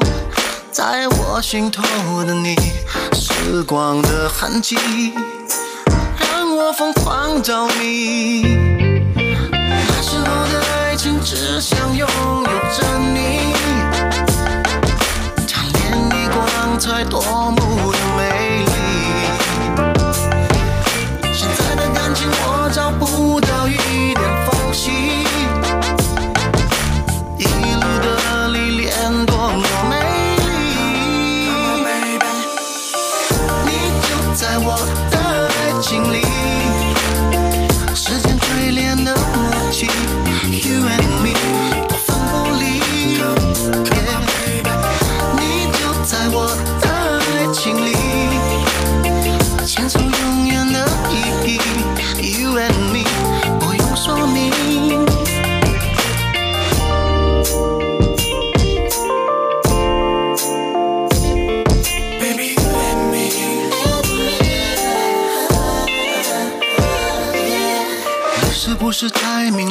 [0.71, 1.83] 在我心头
[2.25, 2.57] 的你，
[3.13, 5.23] 时光的痕迹，让
[6.58, 8.42] 我疯狂着迷。
[9.54, 13.54] 那时候的爱情只想拥有着你。
[15.46, 17.67] 常年的光彩夺目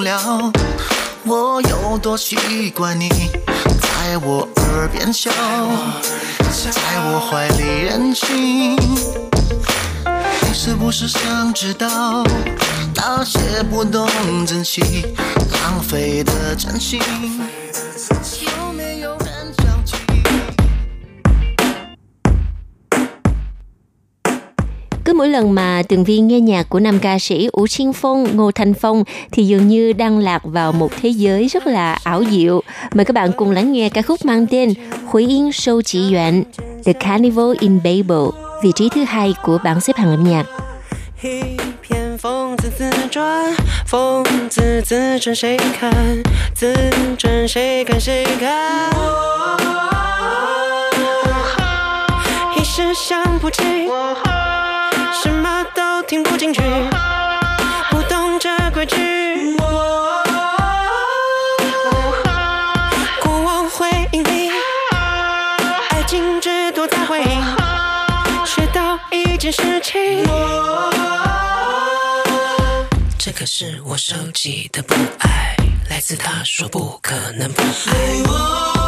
[0.07, 0.53] 了？
[1.25, 3.09] 我有多习惯你
[3.81, 5.31] 在我耳边笑，
[6.71, 8.77] 在我怀里任性。
[10.43, 12.25] 你是不是想知道
[12.95, 14.09] 那些不懂
[14.47, 14.81] 珍惜、
[15.65, 17.01] 浪费的真心？
[25.22, 28.74] mỗi lần mà tường vi nghe nhạc của nam ca sĩ Ủ Chiên Phong, Ngô Thanh
[28.74, 32.62] Phong thì dường như đang lạc vào một thế giới rất là ảo diệu.
[32.94, 34.74] Mời các bạn cùng lắng nghe ca khúc mang tên
[35.06, 36.44] Hủy Yên Sâu Chỉ Yuan,
[36.86, 38.30] The Carnival in Babel,
[38.64, 40.46] vị trí thứ hai của bảng xếp hạng âm nhạc.
[41.24, 43.56] 一片风自自转，
[43.86, 45.94] 风自自转，谁看？
[46.56, 46.74] 自
[47.18, 48.00] 转谁看？
[48.00, 48.90] 谁看？
[52.58, 53.62] 一时想不起，
[55.23, 56.61] 什么都听不进去，
[57.91, 59.57] 不懂这规矩。
[63.23, 64.51] 过往回忆里，
[65.91, 67.27] 爱情只躲在回忆。
[68.45, 70.23] 学到一件事情，
[73.19, 75.57] 这可是我收集的不爱，
[75.89, 77.67] 来自他说不可能不爱。
[77.67, 78.86] 相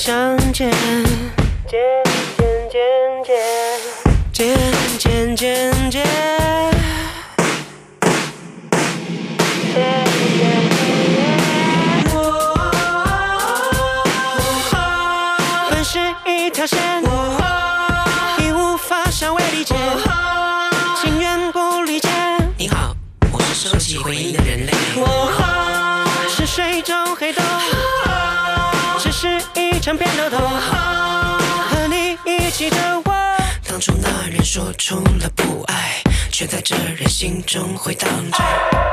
[0.00, 0.70] 相见，
[1.68, 1.78] 见
[2.38, 2.80] 见见
[3.22, 3.36] 见，
[4.32, 4.56] 见。
[4.56, 4.79] 见
[34.70, 36.00] 说出了不爱，
[36.30, 38.89] 却在这人心中回荡着。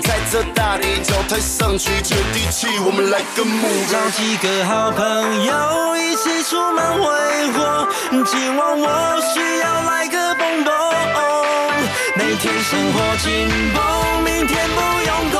[0.00, 3.90] 在这大地脚台上去接地气，我们来个 move。
[3.90, 7.04] 找几个好朋友一起出门挥
[7.52, 7.88] 霍，
[8.24, 10.72] 今晚我需要来个蹦蹦。
[12.16, 15.30] 每天生活紧绷，明天不用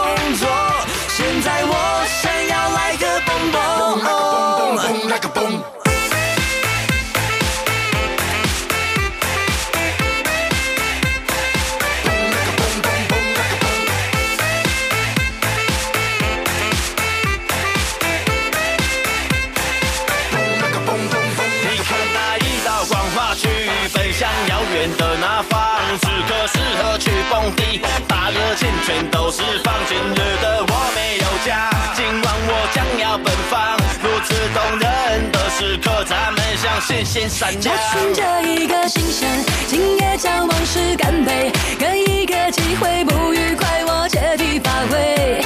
[37.14, 37.70] 向星星闪找。
[37.92, 39.28] 寻着一个新鲜，
[39.68, 45.40] 今夜将往事干杯，给一个机会，不愉快我借题发挥，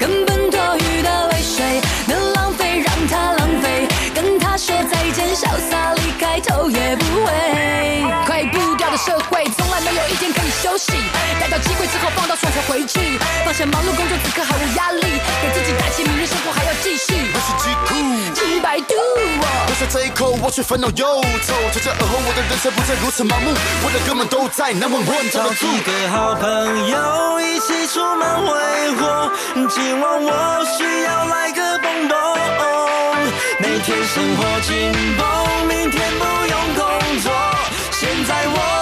[0.00, 7.32] 根本多余的泪水能浪费，让它浪费，跟他说再见，潇洒离开，头也不回。
[8.26, 9.44] 快步调的社会，
[12.52, 15.00] 之后放到双手回去，放下忙碌工作，此刻毫无压力，
[15.40, 17.14] 给自己打气，明日生活还要继续。
[17.32, 17.94] 我是极酷，
[18.34, 18.94] 请百度
[19.40, 19.44] 我。
[19.66, 21.54] 喝下这一口，我却烦恼忧愁。
[21.72, 25.80] 从这而后，我的人生不再如此盲目，我的哥们都在，那么我找找得住几。
[25.82, 28.52] 个好朋友一起出门挥
[28.96, 29.32] 霍，
[29.68, 32.16] 今晚我需要来个蹦蹦。
[33.60, 37.32] 每天生活紧绷，明天不用工作，
[37.92, 38.81] 现在我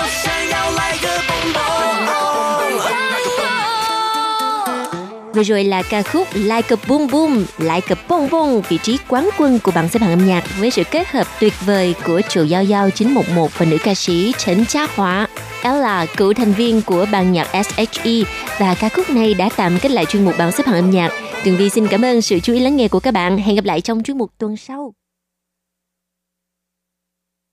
[5.35, 8.99] Vừa rồi là ca khúc Like a Boom Boom, Like a Bong Bong, vị trí
[9.09, 12.21] quán quân của bảng xếp hạng âm nhạc với sự kết hợp tuyệt vời của
[12.29, 15.29] Triệu Giao Giao 911 và nữ ca sĩ Trấn Trá Hóa.
[15.63, 18.13] Ella, cựu thành viên của ban nhạc SHE
[18.59, 21.13] và ca khúc này đã tạm kết lại chuyên mục bảng xếp hạng âm nhạc.
[21.45, 23.39] Tường Vi xin cảm ơn sự chú ý lắng nghe của các bạn.
[23.39, 24.95] Hẹn gặp lại trong chuyên mục tuần sau.